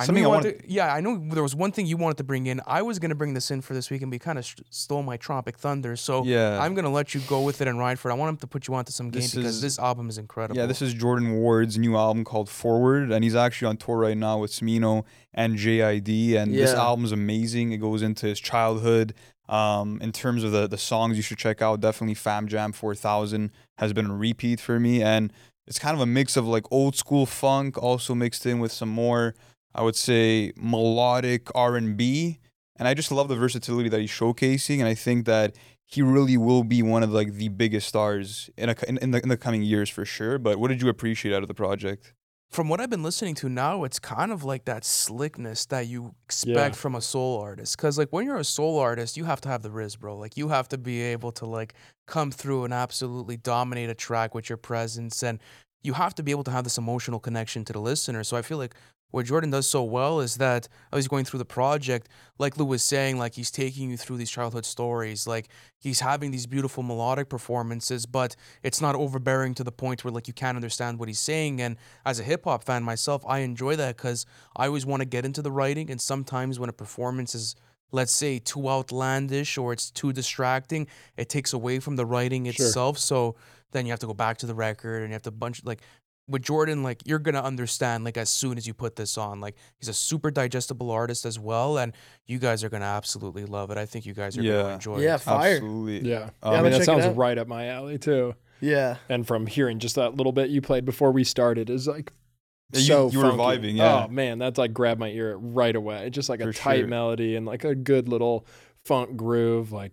[0.01, 2.19] I Something knew I wanted to, yeah, I know there was one thing you wanted
[2.19, 2.61] to bring in.
[2.69, 4.55] I was going to bring this in for this week, and we kind of sh-
[4.71, 5.97] stole my Tropic Thunder.
[5.97, 6.61] So Yeah.
[6.63, 8.13] I'm going to let you go with it and ride for it.
[8.15, 10.17] I want him to put you onto some game This because is- this album is
[10.17, 10.57] incredible.
[10.59, 14.17] Yeah, this is Jordan Ward's new album called Forward, and he's actually on tour right
[14.17, 16.37] now with Smino and JID.
[16.37, 16.79] And this Yeah.
[16.81, 17.73] album's amazing.
[17.73, 19.15] It goes into his childhood,
[19.49, 23.51] Um, in terms of the the songs you should check out, definitely Fam Jam 4000
[23.79, 25.33] has been a repeat for me, and
[25.67, 28.91] it's kind of a mix of like old school funk, also mixed in with some
[28.91, 29.35] more,
[29.75, 32.39] I would say, melodic R and B.
[32.77, 36.37] And I just love the versatility that he's showcasing, and I think that he really
[36.37, 39.37] will be one of like the biggest stars in a, in, in the in the
[39.37, 40.39] coming years for sure.
[40.39, 42.13] But what did you appreciate out of the project?
[42.51, 46.15] From what I've been listening to now, it's kind of like that slickness that you
[46.25, 46.81] expect Yeah.
[46.81, 47.77] from a soul artist.
[47.77, 50.17] Cause like when you're a soul artist, you have to have the riz, bro.
[50.17, 51.75] Like you have to be able to like
[52.07, 55.41] come through and absolutely dominate a track with your presence, and
[55.83, 58.25] you have to be able to have this emotional connection to the listener.
[58.25, 58.75] So I feel like
[59.11, 62.67] what Jordan does so well is that as he's going through the project, like Lou
[62.67, 65.49] was saying, like he's taking you through these childhood stories, like
[65.79, 70.29] he's having these beautiful melodic performances, but it's not overbearing to the point where like
[70.29, 71.61] you can't understand what he's saying.
[71.63, 75.07] And as a hip hop fan myself, I enjoy that because I always want to
[75.09, 77.57] get into the writing, and sometimes when a performance is
[77.91, 80.87] let's say too outlandish or it's too distracting,
[81.17, 82.67] it takes away from the writing Sure.
[82.67, 82.99] itself.
[82.99, 83.37] So
[83.73, 85.81] then you have to go back to the record and you have to bunch like
[86.29, 89.41] with Jordan, like you're gonna understand like as soon as you put this on.
[89.41, 91.93] Like he's a super digestible artist as well, and
[92.27, 93.79] you guys are gonna absolutely love it.
[93.79, 94.63] I think you guys are Yeah.
[94.63, 95.21] gonna enjoy Yeah, it.
[95.23, 95.55] fire.
[95.55, 96.09] Absolutely.
[96.11, 96.31] Yeah.
[96.43, 98.35] Um, I I'm mean, that sounds right up my alley too.
[98.61, 98.97] Yeah.
[99.09, 102.13] And from hearing just that little bit you played before we started is like
[102.73, 103.69] Yeah, you- so you were funky.
[103.73, 104.05] vibing, yeah.
[104.05, 106.11] Oh man, that's like grabbed my ear right away.
[106.11, 106.87] Just like a tight sure.
[106.89, 108.47] melody and like a good little
[108.85, 109.73] funk groove.
[109.73, 109.93] Like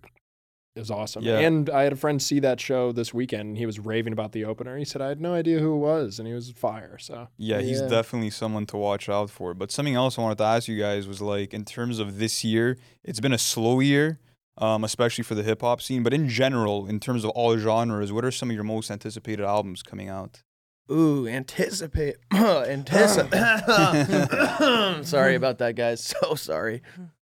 [0.76, 1.24] it was awesome.
[1.24, 1.40] Yeah.
[1.40, 4.34] And I had a friend see that show this weekend and he was raving about
[4.34, 4.78] the opener.
[4.78, 6.98] He said I had no idea who it was and he was fire.
[6.98, 7.88] So Yeah, he's Yeah.
[7.88, 9.54] definitely someone to watch out for.
[9.54, 12.44] But something else I wanted to ask you guys was like, in terms of this
[12.44, 14.20] year, it's been a slow year,
[14.58, 16.04] um, especially for the hip hop scene.
[16.04, 19.46] But in general, in terms of all genres, what are some of your most anticipated
[19.46, 20.44] albums coming out?
[20.92, 22.18] Ooh, anticipate.
[22.34, 23.40] anticipate.
[25.06, 26.14] sorry about that, guys.
[26.22, 26.82] So sorry.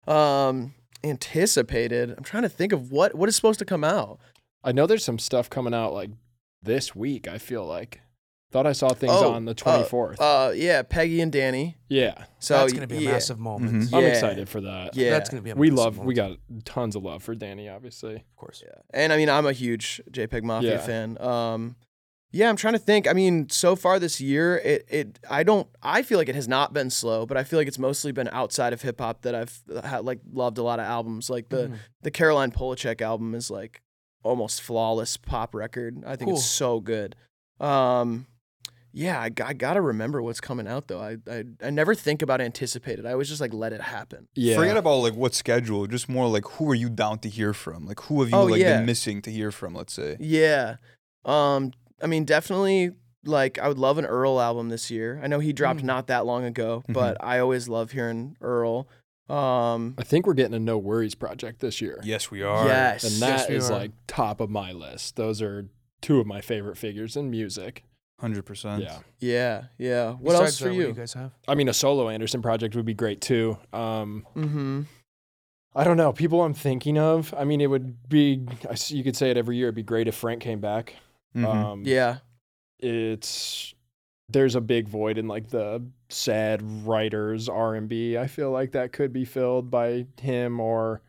[0.07, 0.75] Um,
[1.05, 2.15] anticipated.
[2.17, 4.19] I'm trying to think of what what is supposed to come out.
[4.65, 6.11] I know there's some stuff coming out like
[6.63, 8.01] this week, I feel like.
[8.53, 10.17] Thought I saw things Oh, on the uh, 24th.
[10.21, 11.79] Uh, yeah, Peggy and Danny.
[11.89, 12.27] yeah.
[12.39, 13.85] So That's gonna be a yeah, massive moment.
[13.85, 13.95] Mhm.
[13.95, 14.09] I'm Yeah.
[14.09, 14.95] excited for that.
[14.95, 16.37] Yeah, That's gonna be a We massive love we got
[16.67, 18.17] tons of love for Danny, obviously.
[18.17, 18.63] of course.
[18.65, 18.75] Yeah.
[18.93, 20.79] And I mean, I'm a huge JPEG Mafia Yeah.
[20.79, 21.17] fan.
[21.21, 21.77] Um,
[22.33, 23.07] yeah, I'm trying to think.
[23.07, 26.49] I mean, so far this year, it it I don't I feel like it has
[26.49, 29.35] not been slow, but I feel like it's mostly been outside of hip hop that
[29.35, 31.29] I've had, like loved a lot of albums.
[31.31, 31.77] Like the Mhm.
[32.03, 33.83] the Caroline Polachek album is like
[34.25, 36.03] almost flawless pop record.
[36.07, 36.39] I think Cool.
[36.39, 37.15] it's so good.
[37.61, 38.27] Um,
[38.95, 41.01] yeah, I gotta remember what's coming out though.
[41.01, 43.07] I, I I never think about anticipated.
[43.07, 44.29] I always just like let it happen.
[44.35, 44.57] Yeah.
[44.57, 47.87] Forget about like what schedule, just more like who are you down to hear from?
[47.87, 48.77] Like who have you Oh, like yeah.
[48.79, 50.17] been missing to hear from, let's say.
[50.21, 50.77] Yeah.
[51.25, 51.73] Um,
[52.03, 52.93] I mean, definitely.
[53.25, 55.21] Like, I would love an Earl album this year.
[55.23, 55.85] I know he dropped Mm.
[55.85, 56.95] not that long ago, Mhm.
[56.95, 58.89] but I always love hearing Earl.
[59.29, 62.01] Um, I think we're getting a NxWorries project this year.
[62.03, 62.67] Yes, we are.
[62.67, 63.05] yes.
[63.05, 63.79] And Yes, that we is are.
[63.79, 65.15] like top of my list.
[65.15, 65.69] Those are
[66.01, 67.85] two of my favorite figures in music.
[68.21, 68.83] Hundred percent.
[68.83, 68.99] Yeah.
[69.21, 70.11] yeah, yeah.
[70.13, 70.87] What Besides else for that, What you?
[70.89, 71.31] you guys have?
[71.49, 73.57] I mean, a solo Anderson project would be great too.
[73.73, 74.83] Um, mm-hmm.
[75.75, 76.13] I don't know.
[76.13, 79.37] People I'm thinking of, I mean, it would be, I s- you could say it
[79.37, 79.69] every year.
[79.69, 80.97] It'd be great if Frank came back.
[81.35, 81.45] Mhm.
[81.47, 82.19] Um, Yeah.
[82.81, 83.75] it's
[84.29, 88.17] there's a big void in like the sad writers R&B.
[88.17, 91.03] I feel like that could be filled by him or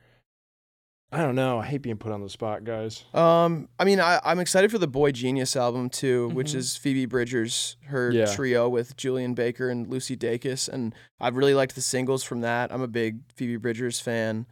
[1.12, 1.60] I don't know.
[1.60, 3.06] I hate being put on the spot, guys.
[3.14, 6.56] Um, I mean, I, I'm excited for the Boy Genius album too, which Mhm.
[6.56, 8.26] is Phoebe Bridgers, her Yeah.
[8.34, 12.74] trio with Julien Baker and Lucy Dacus, and I've really liked the singles from that.
[12.74, 14.48] I'm a big Phoebe Bridgers fan.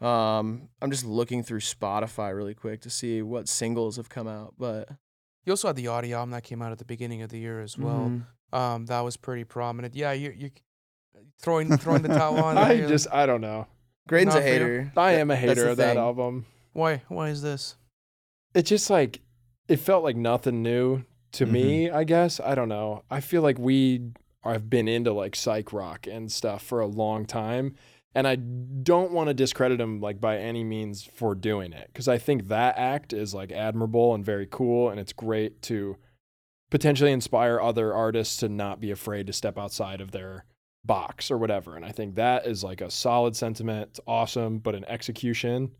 [0.00, 4.54] Um, I'm just looking through Spotify really quick to see what singles have come out,
[4.56, 4.88] but
[5.44, 7.60] You also had the Yachty album that came out at the beginning of the year
[7.60, 8.10] as well.
[8.52, 8.56] Mhm.
[8.58, 9.94] Um, that was pretty prominent.
[9.94, 10.50] Yeah, you you
[11.40, 12.56] throwing throwing the towel on.
[12.58, 13.66] I you're- just I don't know.
[14.08, 14.52] Graydon's a for you?
[14.52, 14.92] hater.
[14.96, 16.46] I am a hater the of that album.
[16.72, 17.76] why why is this?
[18.54, 19.20] It just like
[19.68, 22.38] it felt like nothing new to me, I guess.
[22.38, 23.02] I don't know.
[23.10, 24.10] I feel like we
[24.44, 27.74] have been into like psych rock and stuff for a long time.
[28.14, 32.06] And I don't want to discredit him like by any means for doing it because
[32.06, 34.88] I think that act is like admirable and very cool.
[34.88, 35.96] And it's great to
[36.70, 40.44] potentially inspire other artists to not be afraid to step outside of their
[40.84, 41.74] box or whatever.
[41.76, 43.88] And I think that is like a solid sentiment.
[43.90, 44.58] It's awesome.
[44.58, 45.72] But an execution,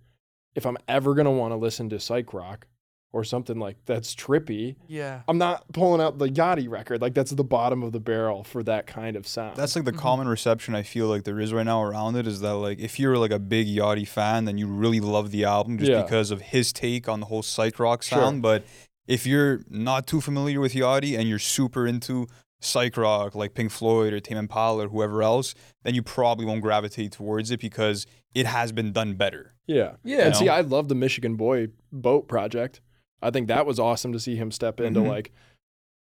[0.56, 2.66] if I'm ever going to want to listen to psych rock
[3.14, 5.22] or something like that's trippy, Yeah.
[5.28, 7.00] I'm not pulling out the Yachty record.
[7.00, 9.56] Like that's the bottom of the barrel for that kind of sound.
[9.56, 9.98] That's like the Mhm.
[9.98, 12.98] common reception I feel like there is right now around it is that like if
[12.98, 16.02] you're like a big Yachty fan, then you really love the album just Yeah.
[16.02, 18.18] because of his take on the whole psych rock Sure.
[18.18, 18.42] sound.
[18.42, 18.64] But
[19.06, 22.26] if you're not too familiar with Yachty and you're super into
[22.60, 25.54] psych rock like Pink Floyd or Tame Impala or whoever else,
[25.84, 29.52] then you probably won't gravitate towards it because it has been done better.
[29.66, 29.92] Yeah.
[30.02, 30.26] Yeah.
[30.26, 30.48] And see.
[30.48, 32.80] I love the Michigan Boy boat project.
[33.24, 35.08] I think that was awesome to see him step into Mhm.
[35.08, 35.32] like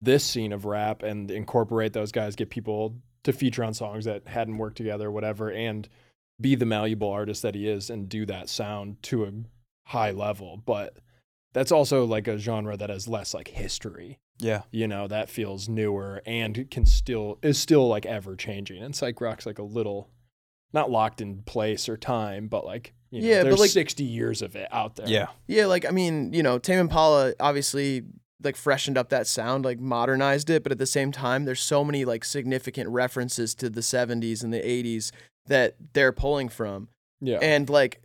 [0.02, 4.28] this scene of rap and incorporate those guys, get people to feature on songs that
[4.28, 5.88] hadn't worked together, whatever, and
[6.42, 9.32] be the malleable artist that he is and do that sound to a
[9.90, 10.58] high level.
[10.58, 10.98] But
[11.54, 14.20] that's also like a genre that has less like history.
[14.40, 14.64] Yeah.
[14.72, 18.84] You know, that feels newer and can still is still like ever changing.
[18.84, 20.10] And psych rock's like a little
[20.74, 24.04] not locked in place or time, but like you know, Yeah, but, there's like- 60
[24.04, 25.08] years of it out there.
[25.08, 25.28] Yeah.
[25.48, 28.04] Yeah, like I mean, you know, Tame Impala obviously
[28.44, 31.84] like freshened up that sound, like modernized it, but at the same time, there's so
[31.84, 35.12] many like significant references to the 70s and the 80s
[35.48, 36.90] that they're pulling from.
[37.22, 37.40] Yeah.
[37.42, 38.02] And like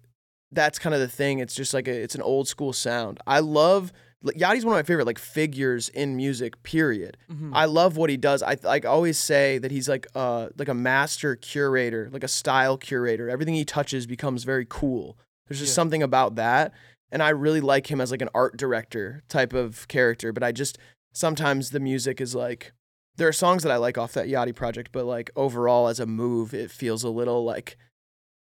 [0.52, 1.40] that's kind of the thing.
[1.40, 3.18] It's just like a, it's an old school sound.
[3.26, 3.94] I love like,
[4.24, 6.60] Yachty's one of my favorite like figures in music.
[6.62, 7.16] Period.
[7.30, 7.50] Mhm.
[7.52, 8.42] I love what he does.
[8.42, 12.76] I like always say that he's like uh like a master curator, like a style
[12.76, 13.28] curator.
[13.30, 15.16] Everything he touches becomes very cool.
[15.46, 15.76] There's just Yeah.
[15.76, 16.72] something about that,
[17.12, 20.32] and I really like him as like an art director type of character.
[20.32, 20.78] But I just
[21.12, 22.72] sometimes the music is like
[23.16, 26.06] there are songs that I like off that Yachty project, but like overall as a
[26.06, 27.76] move, it feels a little like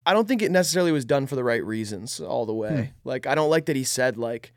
[0.05, 2.93] I don't think it necessarily was done for the right reasons all the way.
[3.03, 4.53] Like I don't like that he said like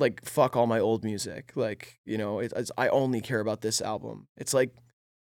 [0.00, 1.52] like fuck all my old music.
[1.54, 4.26] Like, you know, it, it's, I only care about this album.
[4.36, 4.74] It's like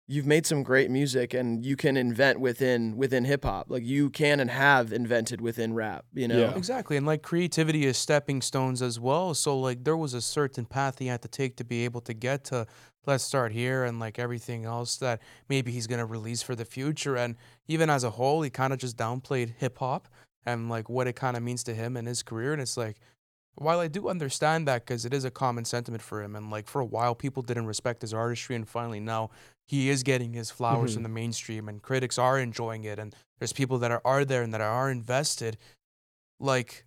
[0.07, 3.67] you've made some great music and you can invent within within hip hop.
[3.69, 6.37] Like you can and have invented within rap, you know.
[6.37, 6.55] Yeah.
[6.55, 6.97] Exactly.
[6.97, 9.33] And like creativity is stepping stones as well.
[9.33, 12.13] So like there was a certain path he had to take to be able to
[12.13, 12.67] get to
[13.07, 17.15] let's start here and like everything else that maybe he's gonna release for the future.
[17.15, 17.35] And
[17.67, 20.07] even as a whole, he kind of just downplayed hip hop
[20.45, 22.53] and like what it kind of means to him and his career.
[22.53, 22.97] And it's like
[23.55, 26.67] while I do understand that because it is a common sentiment for him, and like
[26.67, 29.29] for a while people didn't respect his artistry, and finally now
[29.67, 30.97] he is getting his flowers Mhm.
[30.97, 34.41] in the mainstream, and critics are enjoying it, and there's people that are, are there
[34.43, 35.57] and that are invested.
[36.39, 36.85] Like,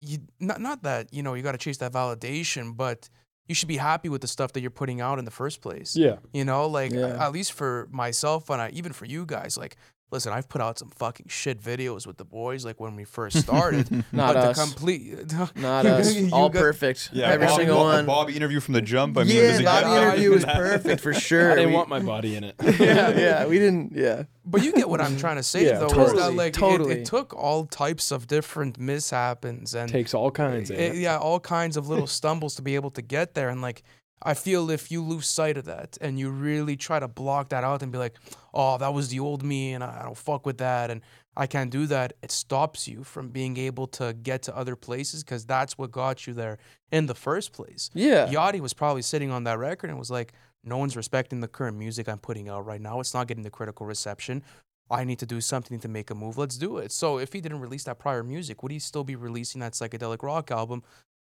[0.00, 3.08] you not not that you know you got to chase that validation, but
[3.48, 5.94] you should be happy with the stuff that you're putting out in the first place.
[5.96, 6.16] Yeah.
[6.32, 7.22] You know, like Yeah.
[7.24, 9.76] at least for myself and I, even for you guys, like.
[10.14, 13.36] Listen, I've put out some fucking shit videos with the boys, like when we first
[13.36, 13.90] started.
[14.12, 14.56] Not but us.
[14.56, 16.14] the complete, Not us.
[16.14, 17.10] You All got- perfect.
[17.12, 17.30] Yeah.
[17.32, 18.06] Every Bobby, single Bobby- one.
[18.06, 19.18] Bobby interview from the jump.
[19.18, 21.50] I mean, yeah, was it- Bobby yeah, interview was perfect for sure.
[21.50, 22.54] I didn't We- want my body in it.
[22.62, 23.92] yeah, yeah, we didn't.
[23.96, 25.88] Yeah, But you get what I'm trying to say, Yeah, though.
[25.88, 27.00] Totally, that like it- totally.
[27.00, 31.40] It, took all types of different mishaps and Takes all kinds of it- yeah, all
[31.40, 33.48] kinds of little stumbles to be able to get there.
[33.48, 33.82] And like,
[34.24, 37.62] I feel if you lose sight of that and you really try to block that
[37.62, 38.16] out and be like,
[38.54, 41.02] oh, that was the old me and I don't fuck with that and
[41.36, 45.24] I can't do that, it stops you from being able to get to other places
[45.24, 46.58] because that's what got you there
[46.92, 47.90] in the first place.
[47.92, 51.48] yeah, Yachty was probably sitting on that record and was like, no one's respecting the
[51.48, 53.00] current music I'm putting out right now.
[53.00, 54.42] It's not getting the critical reception.
[54.90, 56.38] I need to do something to make a move.
[56.38, 56.92] Let's do it.
[56.92, 60.22] So if he didn't release that prior music, would he still be releasing that psychedelic
[60.22, 60.82] rock album?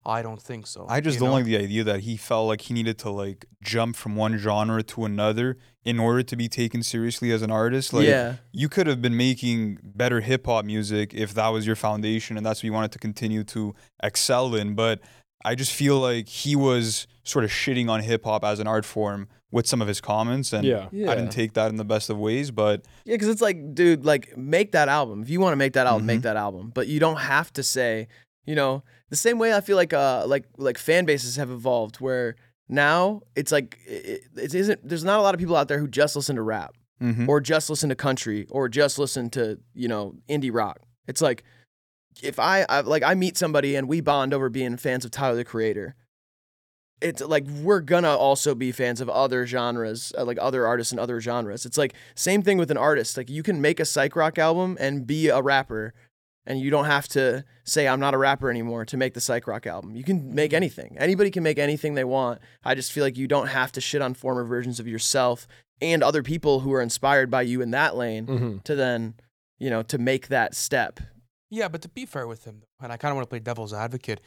[0.08, 0.86] I don't think so.
[0.90, 1.34] I just don't know?
[1.34, 4.82] like the idea that he felt like he needed to like jump from one genre
[4.84, 7.92] to another in order to be taken seriously as an artist.
[7.92, 11.76] Like yeah, you could have been making better hip hop music if that was your
[11.76, 14.76] foundation and that's what you wanted to continue to excel in.
[14.76, 15.02] But
[15.44, 18.86] I just feel like he was sort of shitting on hip hop as an art
[18.86, 20.88] form with some of his comments, and Yeah.
[20.92, 21.10] yeah.
[21.12, 22.52] I didn't take that in the best of ways.
[22.52, 25.22] But Yeah, because it's like, dude, like make that album.
[25.22, 26.24] If you want to make that album, make Mhm.
[26.24, 26.72] that album.
[26.74, 28.08] But you don't have to say,
[28.46, 31.98] you know, the same way I feel like uh like like fan bases have evolved
[31.98, 32.36] where
[32.70, 35.88] now it's like it, it isn't there's not a lot of people out there who
[35.88, 37.28] just listen to rap mhm.
[37.28, 40.80] or just listen to country or just listen to, you know, indie rock.
[41.08, 41.44] It's like
[42.22, 45.36] if I, I like I meet somebody and we bond over being fans of Tyler
[45.36, 45.96] the Creator.
[47.00, 51.00] It's like we're gonna also be fans of other genres, uh, like other artists and
[51.00, 51.64] other genres.
[51.64, 53.18] It's like same thing with an artist.
[53.18, 55.94] Like you can make a psych rock album and be a rapper,
[56.48, 59.46] and you don't have to say I'm not a rapper anymore to make the psych
[59.46, 59.96] rock album.
[59.96, 60.96] You can make anything.
[60.98, 62.40] Anybody can make anything they want.
[62.64, 65.48] I just feel like you don't have to shit on former versions of yourself
[65.82, 68.64] and other people who are inspired by you in that lane Mhm.
[68.64, 69.14] to then,
[69.60, 71.00] you know, to make that step.
[71.52, 73.74] Yeah, but to be fair with him, and I kind of want to play devil's
[73.74, 74.20] advocate,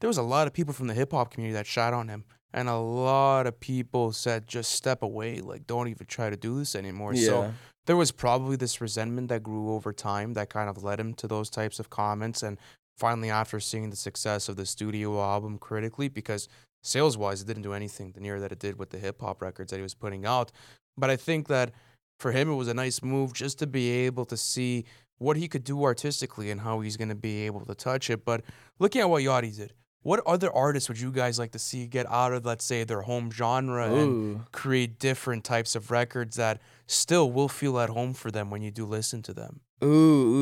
[0.00, 2.24] there was a lot of people from the hip hop community that shot on him,
[2.52, 6.58] and a lot of people said just step away, like don't even try to do
[6.58, 7.14] this anymore.
[7.16, 7.52] So
[7.88, 11.26] there was probably this resentment that grew over time that kind of led him to
[11.26, 12.42] those types of comments.
[12.42, 12.58] And
[12.98, 16.50] finally, after seeing the success of the studio album critically, because
[16.82, 19.40] sales wise, it didn't do anything the near that it did with the hip hop
[19.40, 20.52] records that he was putting out.
[20.98, 21.72] But I think that
[22.20, 24.84] for him, it was a nice move just to be able to see
[25.16, 28.22] what he could do artistically and how he's going to be able to touch it.
[28.22, 28.42] But
[28.78, 29.72] looking at what Yachty did,
[30.02, 33.02] what other artists would you guys like to see get out of, let's say, their
[33.02, 38.30] home genre and create different types of records that still will feel at home for
[38.30, 39.60] them when you do listen to them?
[39.82, 39.86] Ooh,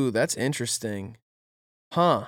[0.07, 1.17] ooh, that's interesting.
[1.93, 2.25] Huh.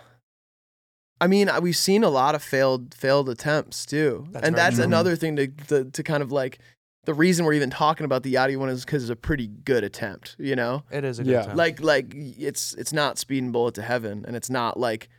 [1.21, 4.83] I mean, we've seen a lot of failed failed attempts too, That's and that's true.
[4.85, 4.93] Mm-hmm.
[4.93, 6.59] another thing to, to to kind of like.
[7.05, 9.83] The reason we're even talking about the Yachty one is because it's a pretty good
[9.83, 10.83] attempt, you know.
[10.91, 11.41] It is a good Yeah.
[11.43, 11.55] time.
[11.57, 15.09] Like like it's it's not Speedin' Bullet to Heaven, and it's not like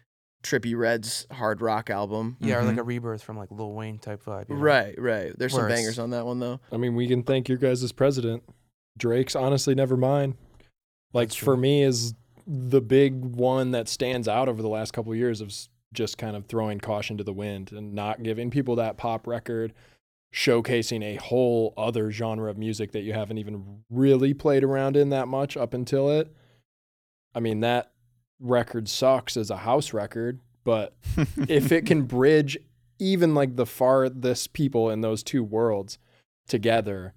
[0.43, 2.37] Trippie Redd's hard rock album.
[2.41, 2.89] yeah, or like a mm-hmm.
[2.89, 4.49] rebirth from like Lil Wayne type vibe.
[4.49, 4.61] you know?
[4.61, 5.33] Right, right.
[5.39, 6.61] There's some Where bangers on that one though.
[6.73, 8.43] I mean, we can thank your guys as president.
[8.97, 10.37] Drake's honestly never mind.
[11.13, 12.15] Like That's for me is
[12.47, 16.19] the big one that stands out over the last couple of years of s- just
[16.19, 19.73] kind of throwing caution to the wind and not giving people that pop record,
[20.33, 25.11] showcasing a whole other genre of music that you haven't even really played around in
[25.11, 26.33] that much up until it.
[27.35, 27.93] I mean, that
[28.41, 30.95] record sucks as a house record, but
[31.49, 32.59] if it can bridge
[32.99, 35.99] even like the farthest people in those two worlds
[36.49, 37.15] together,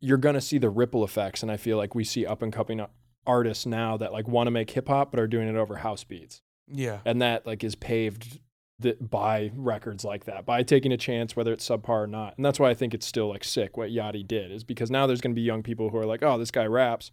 [0.00, 1.42] you're gonna see the ripple effects.
[1.42, 2.84] And I feel like we see up and coming
[3.26, 6.04] artists now that like want to make hip hop but are doing it over house
[6.04, 6.98] beats, Yeah.
[7.04, 8.38] and that like is paved
[8.80, 12.36] th- by records like that by taking a chance whether it's subpar or not.
[12.36, 15.06] And that's why I think it's still like sick what Yachty did is because now
[15.06, 17.10] there's gonna be young people who are like, oh, this guy raps,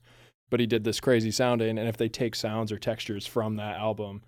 [0.49, 3.77] but he did this crazy sounding, and if they take sounds or textures from that
[3.77, 4.21] album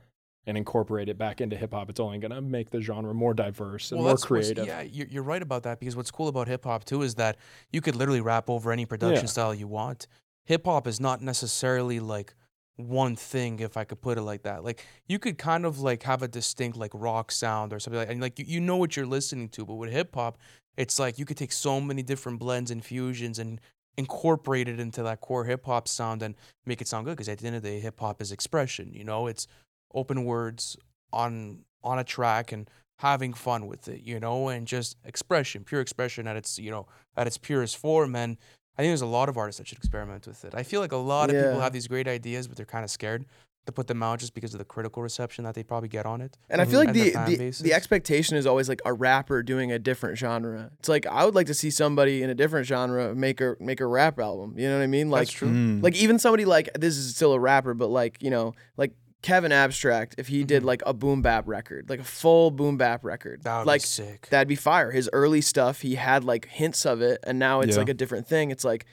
[0.47, 3.91] and incorporate it back into hip hop, it's only gonna make the genre more diverse
[3.91, 4.67] and more creative.
[4.67, 7.37] Yeah, you're, you're right about that because what's cool about hip hop too is that
[7.71, 9.29] you could literally rap over any production Yeah.
[9.29, 10.07] style you want.
[10.45, 12.35] Hip hop is not necessarily like
[12.77, 14.63] one thing, if I could put it like that.
[14.63, 18.09] Like you could kind of like have a distinct like rock sound or something like,
[18.09, 19.65] and like you, you know what you're listening to.
[19.65, 20.37] But with hip hop,
[20.77, 23.59] it's like you could take so many different blends and fusions and
[23.97, 26.35] incorporate it into that core hip hop sound and
[26.65, 27.11] make it sound good.
[27.11, 28.91] Because at the end of the day, hip hop is expression.
[28.93, 29.47] You know, it's
[29.93, 30.77] open words
[31.13, 32.69] on on a track and
[32.99, 36.87] having fun with it, you know, and just expression, pure expression at its, you know,
[37.15, 38.15] at its purest form.
[38.15, 38.37] And
[38.77, 40.55] I think there's a lot of artists that should experiment with it.
[40.55, 42.89] I feel like a lot of people have these great ideas, but they're kind of
[42.89, 43.25] scared
[43.65, 46.21] to put them out just because of the critical reception that they probably get on
[46.21, 46.37] it.
[46.49, 49.71] And I feel like the the the, the expectation is always like a rapper doing
[49.71, 50.71] a different genre.
[50.79, 53.79] It's like I would like to see somebody in a different genre make a make
[53.81, 54.57] a rap album.
[54.57, 55.09] You know what I mean?
[55.09, 55.47] Like That's true.
[55.49, 55.83] Mm.
[55.83, 58.93] like even somebody like this is still a rapper, but like you know like
[59.23, 60.65] Kevin Abstract, if he did Mhm.
[60.67, 63.87] like a boom bap record, like a full boom bap record, That would like be
[63.87, 64.27] sick.
[64.29, 64.91] that'd be fire.
[64.91, 67.79] His early stuff, he had like hints of it, and now it's Yeah.
[67.79, 68.51] like a different thing.
[68.51, 68.85] It's like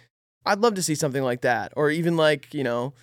[0.47, 2.95] I'd love to see something like that, or even like you know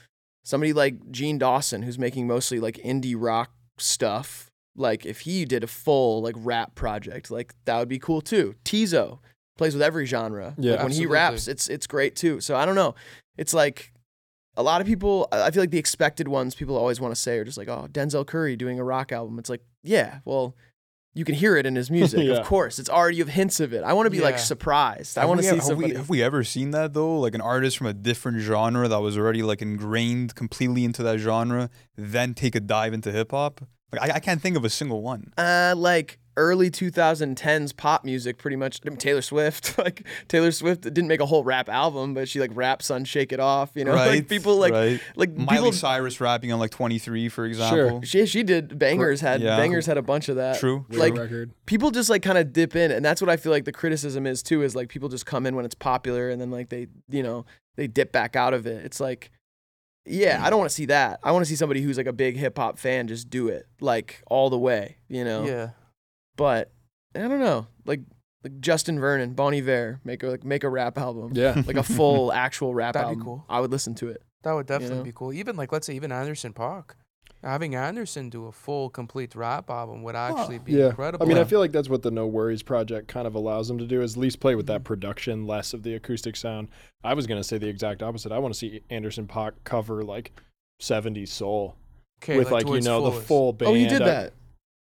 [0.43, 4.49] somebody like Jean Dawson, who's making mostly like indie rock stuff.
[4.75, 8.55] Like if he did a full like rap project, like that would be cool too.
[8.63, 9.19] Tizo
[9.57, 10.55] plays with every genre.
[10.57, 10.73] Yeah.
[10.73, 12.39] like, when he raps, it's it's great too.
[12.39, 12.95] So I don't know.
[13.37, 13.91] It's like
[14.55, 15.27] a lot of people.
[15.31, 17.67] I I feel like the expected ones people always want to say are just like,
[17.67, 19.37] oh, Denzel Curry doing a rock album.
[19.39, 20.55] It's like, yeah, well.
[21.15, 22.35] You can hear it in his music, Yeah.
[22.35, 22.77] of course.
[22.79, 23.83] It's already you have hints of it.
[23.83, 24.41] I want to be like Yeah.
[24.41, 25.17] surprised.
[25.17, 25.91] I want to we- see have somebody.
[25.91, 27.19] We, have we ever seen that though?
[27.19, 31.17] Like an artist from a different genre that was already like ingrained completely into that
[31.19, 33.61] genre, then take a dive into hip hop?
[33.91, 35.33] Like I, I can't think of a single one.
[35.35, 38.79] Uh, like early 2010s pop music, pretty much.
[38.85, 42.39] I mean, Taylor Swift, like Taylor Swift didn't make a whole rap album, but she
[42.39, 44.09] like raps on "Shake It Off." You know, right?
[44.15, 45.01] like people like right.
[45.15, 45.71] like Miley people.
[45.73, 47.77] Cyrus rapping on like 23, for example.
[47.77, 48.03] sure.
[48.03, 49.57] She she did bangers had Yeah.
[49.57, 50.59] bangers had a bunch of that.
[50.59, 50.85] True.
[50.89, 51.51] Weird Like record.
[51.65, 54.25] people just like kind of dip in, and that's what I feel like the criticism
[54.25, 54.61] is too.
[54.63, 57.45] Is like people just come in when it's popular, and then like they you know
[57.75, 58.85] they dip back out of it.
[58.85, 59.31] It's like.
[60.05, 61.19] Yeah, I don't want to see that.
[61.23, 63.67] I want to see somebody who's like a big hip hop fan just do it
[63.79, 65.45] like all the way, you know.
[65.45, 65.69] Yeah.
[66.39, 66.71] But
[67.13, 67.99] I don't know, like
[68.45, 71.61] like Justin Vernon, Bon Iver, make a like make a rap album, Yeah.
[71.67, 73.25] like a full actual rap That'd be album.
[73.25, 73.45] cool.
[73.49, 74.23] I would listen to it.
[74.43, 75.03] That would definitely know?
[75.03, 75.33] be cool.
[75.33, 76.91] Even like let's say even Anderson Paak.
[77.43, 80.87] Having Anderson do a full complete rap album would actually be yeah.
[80.87, 81.25] incredible.
[81.25, 83.85] I mean, I feel like that's what the NxWorries project kind of allows them to
[83.85, 84.83] do is at least play with that mm-hmm.
[84.83, 86.69] production, less of the acoustic sound.
[87.03, 88.31] I was gonna say the exact opposite.
[88.31, 90.31] I want to see Anderson Paak cover like
[90.81, 91.75] 70s soul
[92.23, 93.71] okay, with like, to you its know the full oh, band.
[93.71, 94.33] oh, he did I- that.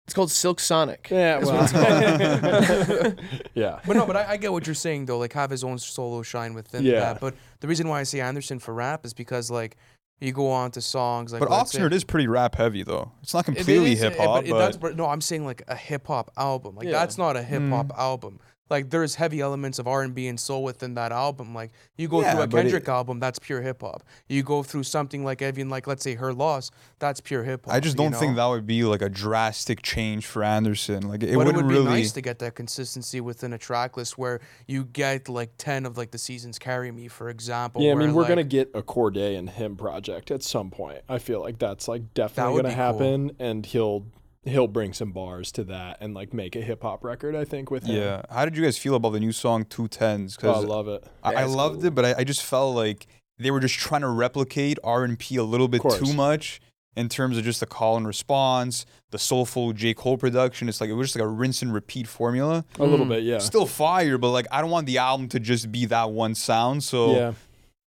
[0.07, 1.07] It's called Silk Sonic.
[1.11, 3.19] Yeah, well, what
[3.53, 3.79] yeah.
[3.85, 5.17] But no, but I, I get what you're saying though.
[5.19, 6.99] Like have his own solo shine within Yeah.
[6.99, 7.19] that.
[7.21, 9.77] But the reason why I say Anderson for rap is because like
[10.19, 11.39] you go on to songs like.
[11.39, 13.11] but let's Oxnard is pretty rap heavy though.
[13.21, 16.07] It's not completely is, hip hop, it- but, but no, I'm saying like a hip
[16.07, 16.75] hop album.
[16.75, 16.93] Like Yeah.
[16.93, 17.97] that's not a hip hop Mm.
[17.97, 18.39] album.
[18.71, 21.53] Like there's heavy elements of R and B and soul within that album.
[21.53, 24.01] Like you go Yeah, through a but it- Kendrick album, that's pure hip hop.
[24.29, 27.75] You go through something like even like let's say Her Loss, that's pure hip hop.
[27.75, 31.07] I just don't think that would be like a drastic change for Anderson.
[31.09, 33.97] Like it but it wouldn't would be nice to get that consistency within a track
[33.97, 37.81] list where you get like ten of like the seasons carry me, for example.
[37.81, 40.99] Yeah, I mean, we're like, gonna get a Cordae and him project at some point.
[41.09, 42.83] I feel like that's like definitely would gonna be cool.
[42.99, 44.05] happen, and he'll
[44.43, 47.35] he'll bring some bars to that and like make a hip hop record.
[47.35, 47.95] I think with him.
[47.95, 48.21] Yeah.
[48.29, 50.37] How did you guys feel about the new song Two Tens?
[50.41, 51.03] Oh, I love it.
[51.23, 51.85] I, I loved cool.
[51.87, 55.17] it, but I, I just felt like they were just trying to replicate R and
[55.17, 56.59] P a little bit too much
[56.95, 60.67] in terms of just the call and response, the soulful J Cole production.
[60.67, 62.65] It's like it was just like a rinse and repeat formula.
[62.79, 63.09] A little Mm.
[63.09, 63.37] bit, yeah.
[63.39, 66.83] Still fire, but like I don't want the album to just be that one sound.
[66.83, 67.33] So yeah.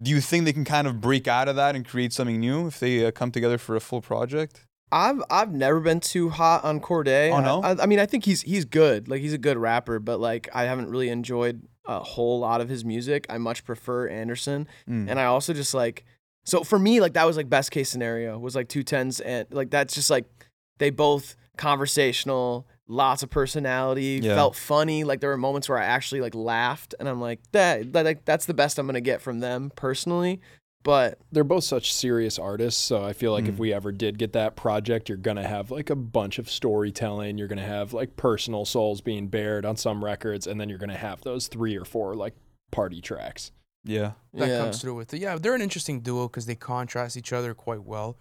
[0.03, 2.67] do you think they can kind of break out of that and create something new
[2.67, 4.67] if they uh, come together for a full project?
[4.93, 7.31] I've I've never been too hot on Cordae.
[7.33, 7.63] Oh, no?
[7.63, 9.09] I, I mean, I think he's he's good.
[9.09, 12.69] Like he's a good rapper, but like I haven't really enjoyed a whole lot of
[12.69, 13.27] his music.
[13.31, 15.09] I much prefer Anderson, Mm.
[15.11, 16.05] and I also just like.
[16.45, 19.47] So for me, like that was like best case scenario was like two tens and
[19.51, 20.25] like that's just like
[20.79, 24.35] they both conversational, lots of personality, Yeah.
[24.35, 25.05] felt funny.
[25.05, 27.93] Like there were moments where I actually like laughed, and I'm like that.
[27.93, 30.41] that like, that's the best I'm gonna get from them personally.
[30.83, 33.59] But They're both such serious artists, so I feel like if Mm.
[33.59, 37.37] we ever did get that project, you're gonna have like a bunch of storytelling.
[37.37, 40.97] You're gonna have like personal souls being bared on some records, and then you're gonna
[40.97, 42.35] have those three or four like
[42.71, 43.53] party tracks.
[43.85, 44.13] yeah.
[44.35, 44.59] that yeah.
[44.59, 45.21] comes through with it.
[45.21, 48.17] Yeah, they're an interesting duo because they contrast each other quite well,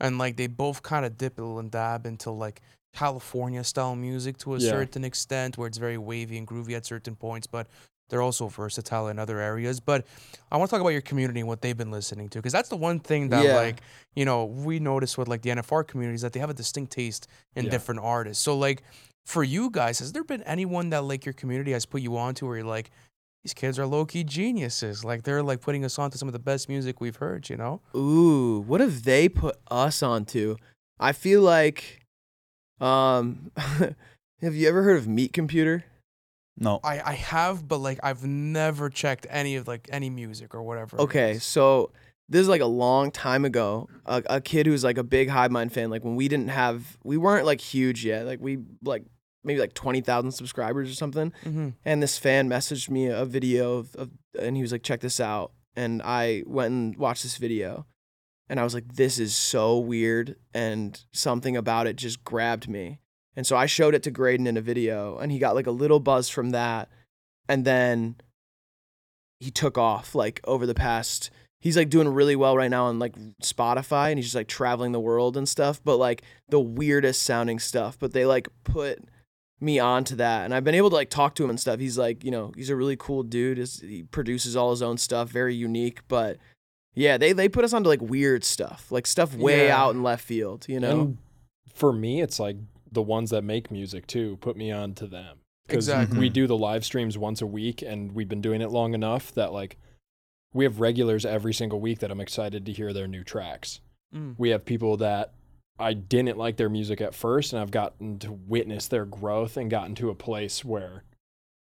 [0.00, 2.60] and like they both kind of dip and dab into like
[2.94, 4.70] California style music to a Yeah.
[4.70, 7.68] certain extent, where it's very wavy and groovy at certain points, but
[8.08, 9.80] they're also versatile in other areas.
[9.80, 10.06] But
[10.50, 12.68] I want to talk about your community and what they've been listening to, because that's
[12.68, 13.56] the one thing that Yeah.
[13.56, 13.80] like
[14.14, 16.92] you know we notice with like the NFR community is that they have a distinct
[16.92, 17.26] taste
[17.56, 17.70] in Yeah.
[17.70, 18.42] different artists.
[18.44, 18.82] So like
[19.24, 22.34] for you guys, has there been anyone that like your community has put you on
[22.34, 22.90] to where you're like,
[23.44, 25.04] these kids are low key geniuses.
[25.04, 27.56] Like they're like putting us on to some of the best music we've heard, you
[27.56, 27.80] know?
[27.96, 30.56] Ooh, what have they put us onto?
[31.00, 32.04] I feel like,
[32.80, 33.50] um,
[34.40, 35.84] have you ever heard of Meat Computer?
[36.58, 36.80] No.
[36.84, 41.00] I, I have, but like I've never checked any of like any music or whatever.
[41.00, 41.92] Okay, so
[42.28, 43.88] this is like a long time ago.
[44.06, 45.90] A, a kid who's like a big Hive Mind fan.
[45.90, 48.26] Like when we didn't have, we weren't like huge yet.
[48.26, 49.04] Like we like
[49.44, 51.32] maybe like twenty thousand subscribers or something.
[51.44, 51.74] Mhm.
[51.84, 55.20] And this fan messaged me a video of, of, and he was like, check this
[55.20, 55.52] out.
[55.74, 57.86] And I went and watched this video.
[58.48, 60.36] And I was like, this is so weird.
[60.52, 62.98] And something about it just grabbed me.
[63.36, 65.70] And so I showed it to Graydon in a video, and he got like a
[65.72, 66.88] little buzz from that.
[67.48, 68.16] And then
[69.40, 71.30] he took off like over the past.
[71.60, 74.92] He's like doing really well right now on like Spotify, and he's just like traveling
[74.92, 75.80] the world and stuff.
[75.82, 77.98] But like the weirdest sounding stuff.
[77.98, 78.98] But they like put
[79.60, 81.78] me onto that and I've been able to like talk to him and stuff.
[81.78, 83.58] He's like, you know, he's a really cool dude.
[83.80, 86.38] He produces all his own stuff, very unique, but
[86.94, 89.80] yeah, they they put us onto like weird stuff, like stuff way Yeah.
[89.80, 91.00] out in left field, you know.
[91.00, 91.18] And
[91.72, 92.56] for me, it's like
[92.92, 95.38] the ones that make music too put me on to them.
[95.68, 96.18] 'Cause Exactly.
[96.18, 96.32] We Mhm.
[96.34, 99.52] do the live streams once a week, and we've been doing it long enough that
[99.52, 99.78] like
[100.54, 103.80] we have regulars every single week that I'm excited to hear their new tracks.
[104.14, 104.34] Mm.
[104.38, 105.32] We have people that
[105.78, 109.70] I didn't like their music at first, and I've gotten to witness their growth and
[109.70, 111.04] gotten to a place where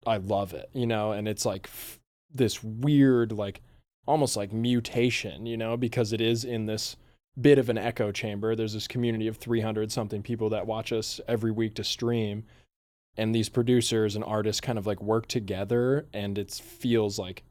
[0.07, 1.99] I love it, you know, and it's like f-
[2.33, 3.61] this weird, like
[4.07, 6.97] almost like mutation, you know, because it is in this
[7.41, 8.55] bit of an echo chamber.
[8.57, 12.45] There's this community of 300 something people that watch us every week to stream.
[13.17, 17.43] And these producers and artists kind of like work together, and it feels like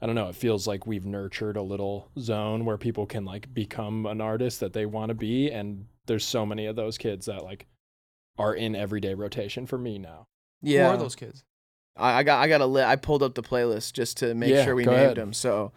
[0.00, 3.52] I don't know, it feels like we've nurtured a little zone where people can like
[3.54, 5.50] become an artist that they want to be.
[5.50, 7.66] And there's so many of those kids that like
[8.38, 10.26] are in everyday rotation for me now.
[10.62, 11.44] yeah, Who are those kids?
[11.96, 14.50] I, I got I got a li- I pulled up the playlist just to make
[14.50, 15.16] Yeah, sure we named ahead.
[15.16, 15.32] them.
[15.32, 15.72] So,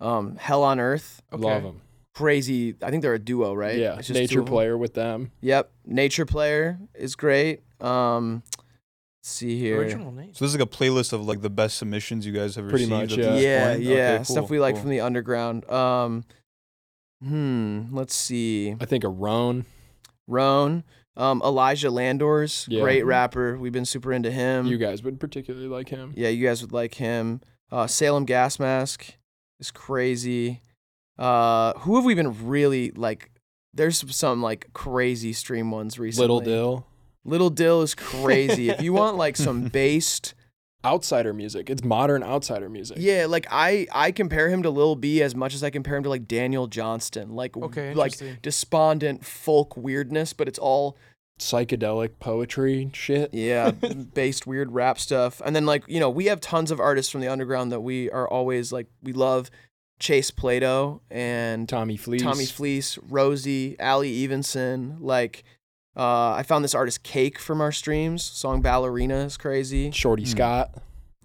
[0.00, 1.42] um, Hell on Earth, Okay.
[1.42, 1.80] Love them.
[2.14, 2.74] Crazy.
[2.82, 3.76] I think they're a duo, right?
[3.78, 3.96] Yeah.
[3.98, 5.32] It's just Nature player with them.
[5.40, 7.62] Yep, Nature Player is great.
[7.80, 9.78] Um, let's see here.
[9.80, 10.32] Original name.
[10.34, 12.84] So this is like a playlist of like the best submissions you guys have Pretty
[12.86, 13.10] received.
[13.10, 13.82] much, at yeah, point?
[13.82, 14.82] yeah, Okay, stuff we like cool.
[14.82, 15.68] from the underground.
[15.70, 16.24] Um,
[17.22, 18.74] hmm, let's see.
[18.80, 19.64] I think a Roan.
[20.26, 20.84] Roan,
[21.16, 22.80] um, Elijah Landors, Yeah.
[22.80, 23.58] great rapper.
[23.58, 24.66] We've been super into him.
[24.66, 26.12] You guys would particularly like him.
[26.16, 27.40] yeah, you guys would like him.
[27.70, 29.16] Uh, Salem Gas Mask
[29.60, 30.60] is crazy.
[31.18, 33.30] Uh, who have we been really like?
[33.72, 36.22] There's some like crazy stream ones recently.
[36.22, 36.86] Little Dill.
[37.24, 38.68] Little Dill is crazy.
[38.68, 40.34] if you want like some based,
[40.84, 41.70] Outsider music.
[41.70, 42.98] It's modern outsider music.
[43.00, 46.02] yeah, like I I compare him to Lil B as much as I compare him
[46.02, 47.34] to like Daniel Johnston.
[47.34, 48.12] Like Okay, like
[48.42, 50.98] despondent folk weirdness, but it's all
[51.40, 53.32] Psychedelic poetry shit.
[53.32, 53.70] yeah,
[54.14, 55.40] based weird rap stuff.
[55.44, 58.10] And then like, you know, we have tons of artists from the underground that we
[58.10, 59.50] are always like we love
[59.98, 62.22] Chase Plato and Tommy Fleece.
[62.22, 65.44] Tommy Fleece, Rosie, Ali Evenson, like
[65.96, 68.22] uh, I found this artist Cake from our streams.
[68.22, 69.90] Song Ballerina is crazy.
[69.92, 70.28] Shorty Hmm.
[70.30, 70.74] Scott.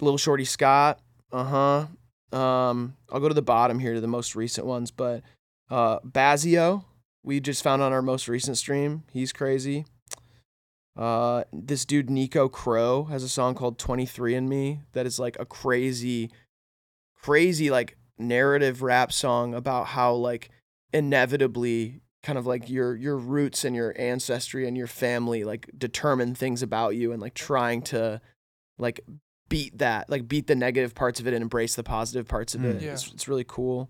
[0.00, 1.00] Little Shorty Scott.
[1.32, 1.86] Uh
[2.32, 2.36] huh.
[2.38, 5.22] Um, I'll go to the bottom here to the most recent ones, but
[5.68, 6.84] uh, Bazio,
[7.24, 9.02] we just found on our most recent stream.
[9.12, 9.84] He's crazy.
[10.96, 15.36] Uh, this dude Nico Crow has a song called 23 and Me that is like
[15.40, 16.30] a crazy,
[17.20, 20.50] crazy like narrative rap song about how like
[20.92, 26.34] inevitably kind of like your your roots and your ancestry and your family like determine
[26.34, 28.20] things about you and like trying to
[28.78, 29.00] like
[29.48, 32.60] beat that like beat the negative parts of it and embrace the positive parts of
[32.60, 32.76] Mm.
[32.76, 32.92] it Yeah.
[32.92, 33.88] it's, it's really cool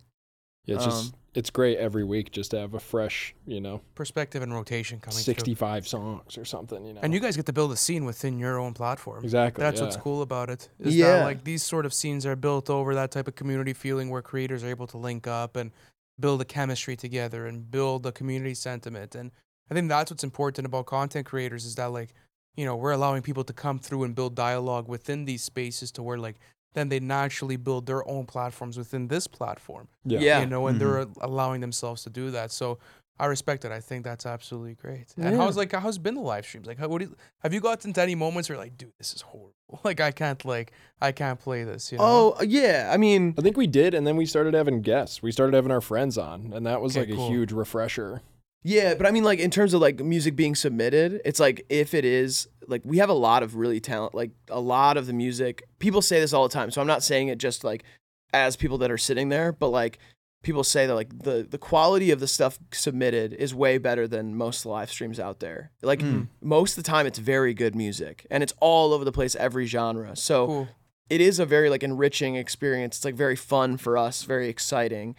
[0.65, 3.81] Yeah, it's just Um, it's great every week just to have a fresh, you know,
[3.95, 5.35] Perspective and rotation coming through.
[5.35, 7.01] 65 songs or something, you know.
[7.03, 9.23] And you guys get to build a scene within your own platform.
[9.25, 9.63] exactly.
[9.63, 9.85] That's yeah.
[9.85, 10.69] what's cool about it.
[10.81, 11.19] Is Yeah.
[11.19, 14.23] that like these sort of scenes are built over that type of community feeling where
[14.23, 15.71] creators are able to link up and
[16.19, 19.15] build a chemistry together and build a community sentiment.
[19.15, 19.31] And
[19.71, 22.13] I think that's what's important about content creators is that like,
[22.57, 26.03] you know, we're allowing people to come through and build dialogue within these spaces to
[26.03, 26.37] where like
[26.75, 29.89] then they naturally build their own platforms within this platform.
[30.05, 30.21] Yeah.
[30.21, 30.41] Yeah.
[30.41, 31.21] You know, and they're mm-hmm.
[31.21, 32.53] allowing themselves to do that.
[32.53, 32.79] So
[33.19, 33.73] I respect it.
[33.73, 35.13] I think that's absolutely great.
[35.17, 35.37] And Yeah.
[35.37, 36.67] how's like how's been the live streams?
[36.67, 38.93] Like, how, what do you, have you gotten into any moments where you're like, dude,
[38.99, 39.55] this is horrible.
[39.85, 41.93] Like, I can't like I can't play this.
[41.93, 42.05] You know?
[42.05, 45.23] oh uh, yeah i mean I think we did, and then we started having guests.
[45.23, 47.27] We started having our friends on, and that was Okay, like cool.
[47.27, 48.23] a huge refresher.
[48.63, 51.95] Yeah, but I mean, like in terms of like music being submitted, it's like if
[51.95, 55.13] it is like we have a lot of really talent, like a lot of the
[55.13, 55.63] music.
[55.79, 57.85] People say this all the time, so I'm not saying it just like
[58.33, 59.99] as people that are sitting there, but like
[60.43, 64.35] people say that like the the quality of the stuff submitted is way better than
[64.37, 65.71] most live streams out there.
[65.83, 66.29] Like Mm.
[66.41, 69.67] most of the time, it's very good music, and it's all over the place, every
[69.67, 70.17] genre.
[70.17, 70.69] So cool.
[71.11, 72.97] it is a very like enriching experience.
[72.99, 75.17] It's like very fun for us, very exciting.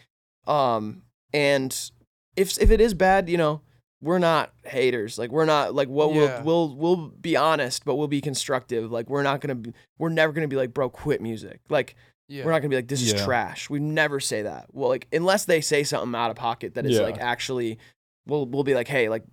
[0.48, 1.72] Um, and
[2.36, 3.62] if if it is bad, you know,
[4.02, 5.18] we're not haters.
[5.18, 6.42] Like we're not like what Yeah.
[6.42, 8.92] we'll we'll we'll be honest, but we'll be constructive.
[8.92, 11.60] Like we're not gonna be we're never gonna be like bro quit music.
[11.70, 11.96] Like
[12.28, 12.44] Yeah.
[12.46, 13.24] we're not gonna be like this is Yeah.
[13.26, 13.70] trash.
[13.70, 14.68] We never say that.
[14.72, 17.04] Well, like unless they say something out of pocket that is Yeah.
[17.04, 17.78] like actually,
[18.26, 19.24] we'll we'll be like hey like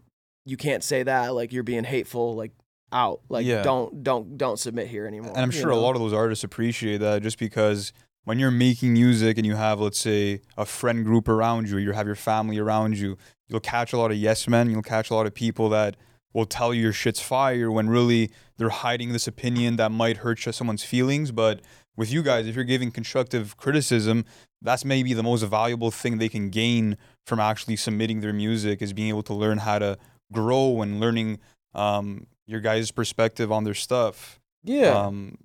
[0.45, 1.35] you can't say that.
[1.35, 2.35] Like you're being hateful.
[2.37, 2.53] Like
[2.93, 3.21] out.
[3.29, 3.63] Like Yeah.
[3.63, 5.31] don't don't don't submit here anymore.
[5.31, 7.93] And I'm you sure a lot of those artists appreciate that just because
[8.29, 11.93] when you're making music and you have, let's say, a friend group around you, you
[11.93, 13.17] have your family around you,
[13.49, 15.97] you'll catch a lot of yes men, you'll catch a lot of people that
[16.35, 20.37] will tell you your shit's fire when really they're hiding this opinion that might hurt
[20.37, 21.33] just someone's feelings.
[21.33, 21.63] But
[21.97, 24.27] with you guys, if you're giving constructive criticism,
[24.61, 28.93] that's maybe the most valuable thing they can gain from actually submitting their music is
[28.93, 29.97] being able to learn how to
[30.35, 31.39] grow and learning
[31.75, 34.39] um, your guys' perspective on their stuff.
[34.65, 34.91] yeah.
[34.91, 35.39] Um,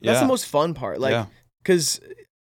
[0.00, 0.20] That's yeah.
[0.22, 0.98] the most fun part.
[0.98, 1.26] Like, yeah.
[1.64, 2.00] Because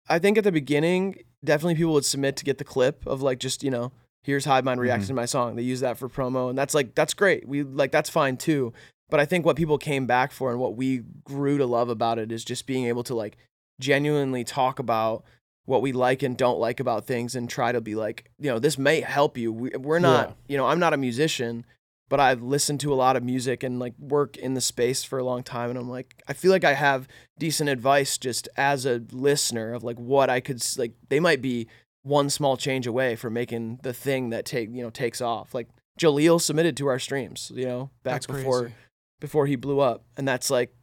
[0.10, 3.40] I think at the beginning, definitely people would submit to get the clip of like
[3.40, 3.92] just you know,
[4.24, 5.10] here's Hive Mind reacting Mhm.
[5.10, 5.56] to my song.
[5.56, 7.48] They use that for promo, and that's like that's great.
[7.48, 8.74] We like that's fine too.
[9.10, 12.18] But I think what people came back for and what we grew to love about
[12.18, 13.38] it is just being able to like
[13.80, 15.24] genuinely talk about
[15.66, 18.58] what we like and don't like about things and try to be like, you know,
[18.60, 19.52] this may help you.
[19.54, 20.34] We, we're not, Yeah.
[20.48, 21.66] you know, I'm not a musician,
[22.12, 25.18] but I've listened to a lot of music and like work in the space for
[25.18, 25.70] a long time.
[25.70, 27.08] And I'm like, I feel like I have
[27.40, 31.68] decent advice just as a listener of like what I could, like, they might be
[32.04, 35.54] one small change away from making the thing that take, you know, takes off.
[35.56, 38.76] Like Jaleel submitted to our streams, you know, back That's before crazy.
[39.22, 40.04] before he blew up.
[40.18, 40.74] And that's like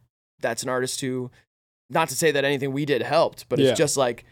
[0.41, 1.29] that's an artist who
[1.91, 3.69] not to say that anything we did helped, but Yeah.
[3.69, 4.25] it's just like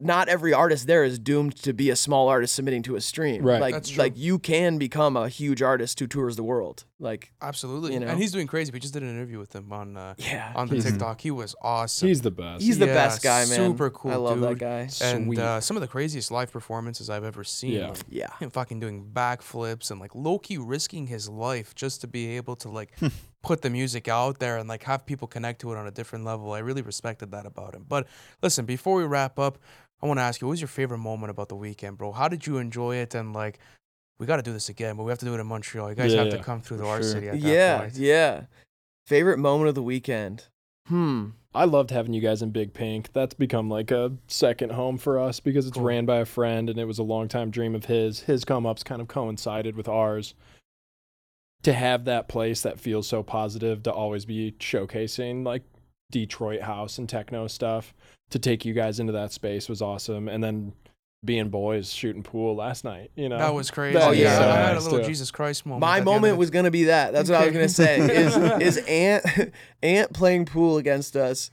[0.00, 3.42] not every artist there is doomed to be a small artist submitting to a stream.
[3.42, 3.60] Right.
[3.60, 3.98] Like That's true.
[4.04, 6.84] like you can become a huge artist who tours the world.
[7.00, 7.94] Like Absolutely.
[7.94, 8.06] you know?
[8.06, 8.70] And he's doing crazy.
[8.70, 10.52] We just did an interview with him on uh, yeah.
[10.54, 11.20] on the TikTok.
[11.20, 12.06] He was awesome.
[12.06, 12.62] He's the best.
[12.62, 13.56] He's the Yeah, best guy, man.
[13.56, 14.88] super cool I love that guy.
[15.02, 17.72] and uh, some of the craziest live performances I've ever seen.
[17.72, 17.88] Yeah.
[17.88, 18.36] like, Yeah.
[18.38, 22.54] him fucking doing backflips and like low key risking his life just to be able
[22.56, 22.92] to like
[23.42, 26.24] put the music out there and like have people connect to it on a different
[26.24, 26.52] level.
[26.52, 27.84] I really respected that about him.
[27.88, 28.06] But
[28.42, 29.58] listen, before we wrap up,
[30.02, 32.12] I want to ask you, what was your favorite moment about the weekend, bro?
[32.12, 33.14] How did you enjoy it?
[33.14, 33.58] And like,
[34.18, 35.88] we got to do this again, but we have to do it in Montreal.
[35.90, 37.12] You guys Yeah, have to come through to for our sure.
[37.12, 37.94] city at that Yeah, point.
[37.96, 38.42] yeah.
[39.06, 40.44] Favorite moment of the weekend.
[40.86, 41.30] Hmm.
[41.54, 43.12] I loved having you guys in Big Pink.
[43.12, 45.84] That's become like a second home for us because it's Cool.
[45.86, 48.20] ran by a friend and it was a longtime dream of his.
[48.20, 50.34] His come ups kind of coincided with ours.
[51.64, 55.62] To have that place that feels so positive, to always be showcasing like
[56.12, 57.92] Detroit house and techno stuff,
[58.30, 60.28] to take you guys into that space was awesome.
[60.28, 60.72] And then
[61.24, 63.38] being boys shooting pool last night, you know.
[63.38, 63.98] That was crazy.
[63.98, 65.04] That oh, was yeah, so I had a little too.
[65.04, 65.80] Jesus Christ moment.
[65.80, 67.12] My at the end of moment was gonna be that.
[67.12, 67.98] That's what I was gonna say.
[67.98, 68.36] Is
[68.76, 69.52] is Ant
[69.82, 71.50] Ant playing pool against us?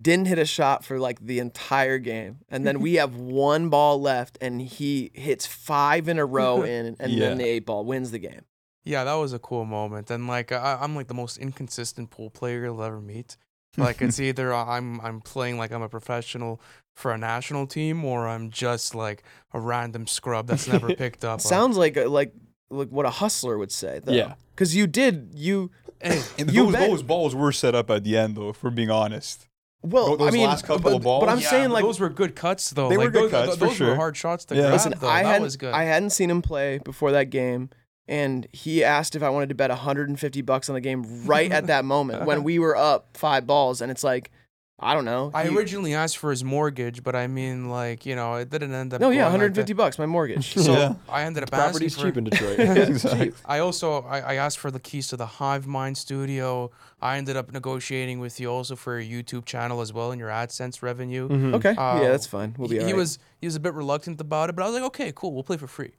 [0.00, 4.00] Didn't hit a shot for like the entire game, and then we have one ball
[4.00, 7.30] left, and he hits five in a row in, and Yeah.
[7.30, 8.42] then the eight ball wins the game.
[8.84, 10.10] Yeah, that was a cool moment.
[10.12, 13.36] And like I, I'm like the most inconsistent pool player you'll ever meet.
[13.78, 16.60] Like it's either I'm I'm playing like I'm a professional
[16.94, 19.22] for a national team or I'm just like
[19.52, 21.40] a random scrub that's never picked up.
[21.40, 22.32] Sounds like like
[22.70, 24.00] like what a hustler would say.
[24.02, 24.12] Though.
[24.12, 24.34] Yeah.
[24.54, 25.70] because you did you.
[26.00, 26.90] Hey, And You those, bet.
[26.90, 28.50] those balls were set up at the end, though.
[28.50, 29.46] If we're being honest.
[29.82, 31.20] Well, Those I mean, last couple but, of balls?
[31.24, 32.88] but I'm yeah, saying but like those were good cuts though.
[32.88, 33.88] They were good those, cuts, th- for those sure.
[33.90, 34.62] were hard shots to Yeah.
[34.62, 34.72] grab.
[34.72, 35.08] Listen, though.
[35.08, 35.72] I that hadn't, was good.
[35.72, 37.70] I hadn't seen him play before that game,
[38.08, 41.66] and he asked if I wanted to bet 150 bucks on the game right at
[41.72, 44.30] that moment when we were up five balls, and it's like,
[44.80, 45.32] I don't know.
[45.34, 48.72] I he- originally asked for his mortgage, but I mean, like you know, it didn't
[48.72, 49.00] end up.
[49.00, 50.54] no, yeah, going like 150 bucks, my mortgage.
[50.58, 50.94] So Yeah.
[51.08, 52.02] I ended up asking Property's for.
[52.04, 52.58] cheap in Detroit.
[52.60, 53.32] exactly.
[53.44, 56.70] I also I, I asked for the keys to the Hive Mind studio.
[57.02, 60.30] I ended up negotiating with you also for your YouTube channel as well and your
[60.30, 61.28] AdSense revenue.
[61.28, 61.54] Mhm.
[61.54, 62.54] okay, Uh, yeah, that's fine.
[62.56, 62.94] We'll be he, alright.
[62.94, 65.32] he was he was a bit reluctant about it, but I was like, okay, cool,
[65.34, 65.90] we'll play for free.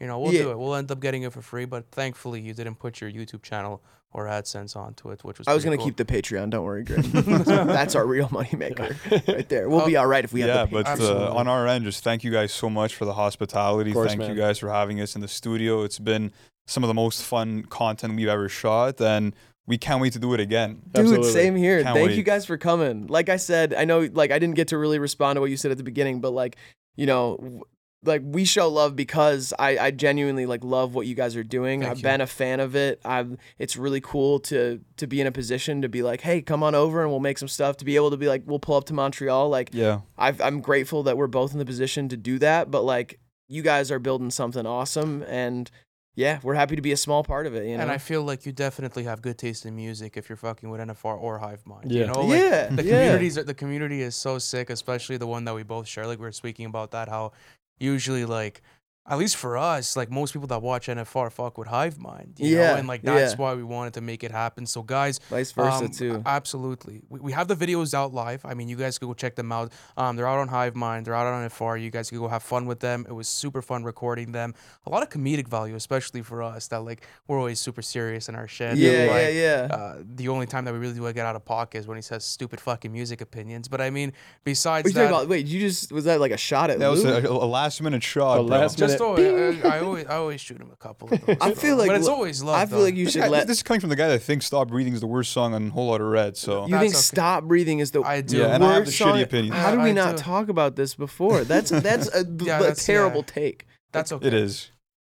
[0.00, 0.42] You know, we'll Yeah.
[0.44, 0.58] do it.
[0.58, 1.64] We'll end up getting it for free.
[1.64, 3.82] But thankfully, you didn't put your YouTube channel
[4.12, 5.48] or AdSense onto it, which was.
[5.48, 5.86] I was gonna cool.
[5.86, 6.50] keep the Patreon.
[6.50, 7.02] Don't worry, Greg.
[7.12, 8.94] that's our real moneymaker
[9.28, 9.68] right there.
[9.68, 12.02] We'll Oh, be all right if we have yeah, but uh, on our end, just
[12.04, 13.92] thank you guys so much for the hospitality.
[13.92, 14.30] course, thank man.
[14.30, 15.82] you guys for having us in the studio.
[15.82, 16.32] It's been
[16.66, 19.34] some of the most fun content we've ever shot, and
[19.66, 20.80] we can't wait to do it again.
[20.92, 21.30] Dude, Absolutely.
[21.32, 21.82] same here.
[21.82, 22.16] Can't Thank wait.
[22.16, 23.06] you guys for coming.
[23.08, 25.56] Like I said, I know like I didn't get to really respond to what you
[25.58, 26.56] said at the beginning, but like,
[26.96, 27.62] you know, w-
[28.04, 31.80] like we show love because I, I genuinely like love what you guys are doing.
[31.80, 32.02] Thank I've you.
[32.04, 33.00] been a fan of it.
[33.04, 36.62] I've it's really cool to to be in a position to be like, hey, come
[36.62, 37.76] on over and we'll make some stuff.
[37.78, 39.48] To be able to be like, we'll pull up to Montreal.
[39.48, 42.70] Like Yeah, I've, I'm grateful that we're both in the position to do that.
[42.70, 43.18] But like,
[43.48, 45.70] you guys are building something awesome, and
[46.14, 47.66] yeah, we're happy to be a small part of it.
[47.66, 47.82] You know.
[47.82, 50.80] And I feel like you definitely have good taste in music if you're fucking with
[50.80, 51.92] NFR or Hive Mind.
[51.92, 52.00] Yeah.
[52.00, 53.04] You know, like, yeah, the yeah.
[53.04, 56.26] communities the community is so sick especially the one that we both share like we
[56.26, 57.32] are speaking about that how
[57.78, 58.62] usually like
[59.08, 62.56] at least for us like most people that watch nfr fuck with hive mind you
[62.56, 63.38] Yeah, know and like that's yeah.
[63.38, 66.22] why we wanted to make it happen so guys Vice versa um, too.
[66.26, 69.34] absolutely we, we have the videos out live i mean you guys could go check
[69.36, 72.18] them out um, they're out on hive mind they're out on nfr you guys could
[72.18, 74.54] go have fun with them it was super fun recording them
[74.86, 78.34] a lot of comedic value especially for us that like we're always super serious in
[78.34, 79.74] our shit yeah, like, yeah, yeah.
[79.74, 82.02] uh, the only time that we really do get out of pocket is when he
[82.02, 83.68] says stupid fucking music opinions.
[83.68, 84.12] But I mean,
[84.44, 85.28] besides What are you that, about?
[85.28, 88.02] Wait, you just was that like a shot at that was a, a last minute
[88.02, 88.38] shot.
[88.38, 88.58] A bro.
[88.58, 91.36] last just always, I, I always I always shoot him a couple of those.
[91.40, 91.54] I though.
[91.54, 92.56] feel like but it's always love.
[92.56, 92.84] I feel though.
[92.84, 93.46] like you should Yeah, let.
[93.46, 95.70] this is coming from the guy that thinks "Stop Breathing" is the worst song on
[95.70, 96.36] Whole Lotta Red.
[96.36, 97.00] So You That's think okay.
[97.00, 98.38] "Stop Breathing" is the I do.
[98.38, 99.54] Yeah, and I have worst the shitty opinion.
[99.54, 100.22] How did I- we I not do.
[100.22, 101.44] talk about this before?
[101.44, 103.32] That's that's a, Yeah, a that's- terrible yeah.
[103.34, 103.66] take.
[103.92, 104.26] that's okay.
[104.26, 104.70] it is.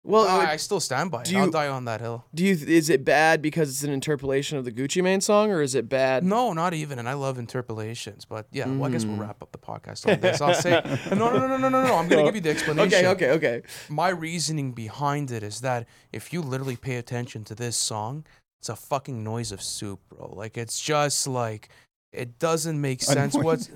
[0.06, 1.28] Well, I, I still stand by it.
[1.28, 2.26] do I'll you- die on that hill.
[2.36, 5.62] do you is it bad because it's an interpolation of the Gucci Mane song, or
[5.62, 6.24] is it bad?
[6.26, 6.99] No, not even.
[6.99, 8.26] And I love interpolations.
[8.26, 9.22] But yeah, well, I guess we'll Mm.
[9.22, 10.41] wrap up the podcast on this.
[10.41, 10.72] I'll say
[11.12, 11.95] no, no, no, no, no, no, no.
[11.95, 13.06] I'm gonna give you the explanation.
[13.06, 13.62] Okay, okay, okay.
[13.89, 18.26] my reasoning behind it is that if you literally pay attention to this song,
[18.60, 20.34] it's a fucking noise of soup, bro.
[20.36, 21.70] Like it's just like
[22.12, 23.36] it doesn't make sense.
[23.36, 23.70] What's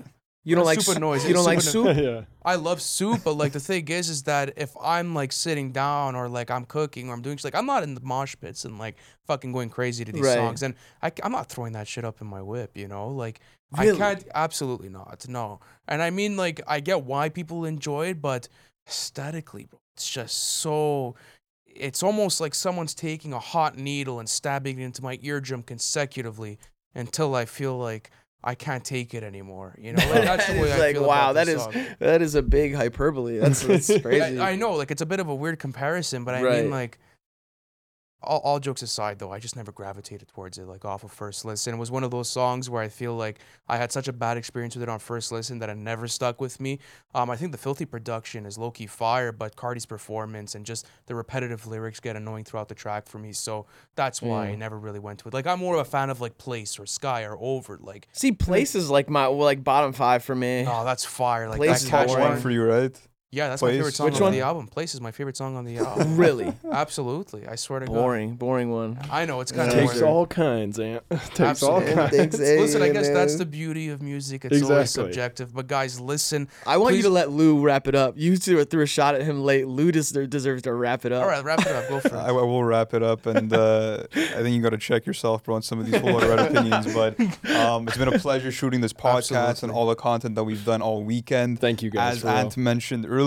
[0.48, 1.00] You don't like super soup?
[1.00, 1.26] noise.
[1.28, 1.86] You don't like soup?
[1.96, 2.22] yeah.
[2.42, 6.14] I love soup, but like the thing is, is that if I'm like sitting down
[6.14, 8.78] or like I'm cooking or I'm doing like I'm not in the mosh pits and
[8.78, 8.96] like
[9.26, 10.34] fucking going crazy to these Right.
[10.34, 13.40] songs, and I, am not throwing that shit up in my whip, you know, like.
[13.78, 14.00] Really?
[14.00, 15.26] I can't absolutely not.
[15.28, 15.60] No.
[15.86, 18.48] And I mean like I get why people enjoy it, but
[18.88, 21.14] aesthetically, bro, it's just so
[21.66, 26.58] it's almost like someone's taking a hot needle and stabbing it into my eardrum consecutively
[26.94, 28.10] until I feel like
[28.48, 29.74] I can't take it anymore.
[29.78, 31.66] You know, like, that's the way I like feel wow, about that is
[31.98, 33.38] that is a big hyperbole.
[33.38, 34.38] That's, that's crazy.
[34.38, 36.62] I, I know, like it's a bit of a weird comparison, but I Right.
[36.62, 36.98] mean, like,
[38.22, 41.44] all, all jokes aside, though, I just never gravitated towards it, like off of first
[41.44, 41.74] listen.
[41.74, 43.38] It was one of those songs where I feel like
[43.68, 46.40] I had such a bad experience with it on first listen that it never stuck
[46.40, 46.80] with me.
[47.14, 50.86] Um, I think the filthy production is low key fire, but Carti's performance and just
[51.06, 53.32] the repetitive lyrics get annoying throughout the track for me.
[53.32, 54.58] So that's why I Mm.
[54.58, 55.34] never really went to it.
[55.34, 57.78] Like, I'm more of a fan of like Place or Sky or Over.
[57.80, 60.64] Like, See, place is like my like bottom five for me.
[60.66, 61.48] oh, that's fire.
[61.48, 62.40] Like, Place that is Top catch one one.
[62.40, 63.00] for you, right?
[63.30, 64.32] Yeah, that's my favorite song Which on one?
[64.32, 64.68] the album.
[64.68, 66.16] Place is my favorite song on the album.
[66.16, 67.92] really Absolutely, I swear to God.
[67.92, 68.98] boring, boring one.
[69.10, 70.08] I know it's kind Yeah, of Takes sure.
[70.08, 71.02] all kinds, Ant.
[71.10, 71.92] Takes all Absolutely.
[71.94, 72.16] kinds.
[72.16, 72.56] Thanks, eh?
[72.58, 74.46] Listen, I guess that's the beauty of music.
[74.46, 75.52] It's always subjective.
[75.52, 76.48] But guys, listen.
[76.66, 78.14] I want you to let Lou wrap it up.
[78.16, 79.68] You two threw a shot at him late.
[79.68, 81.22] Lou des- deserves to wrap it up.
[81.22, 81.86] All right, wrap it up.
[81.90, 84.78] Go for I, I will wrap it up, and uh, I think you got to
[84.78, 86.94] check yourself, bro, on some of these Whole Lotta Red opinions.
[86.94, 87.20] But
[87.54, 90.80] um, it's been a pleasure shooting this podcast and all the content that we've done
[90.80, 91.60] all weekend.
[91.60, 92.14] Thank you guys.
[92.16, 92.36] As for real.
[92.36, 93.17] Ant mentioned earlier,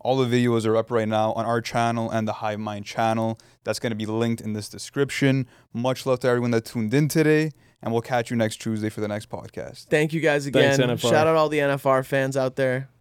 [0.00, 3.38] all the videos are up right now on our channel and the Hive Mind channel.
[3.64, 5.46] That's going to be linked in this description.
[5.72, 9.00] Much love to everyone that tuned in today, and we'll catch you next Tuesday for
[9.00, 9.86] the next podcast.
[9.86, 10.76] Thank you guys again.
[10.76, 11.10] Thanks, NFR.
[11.10, 12.88] Shout out all the NFR fans out there.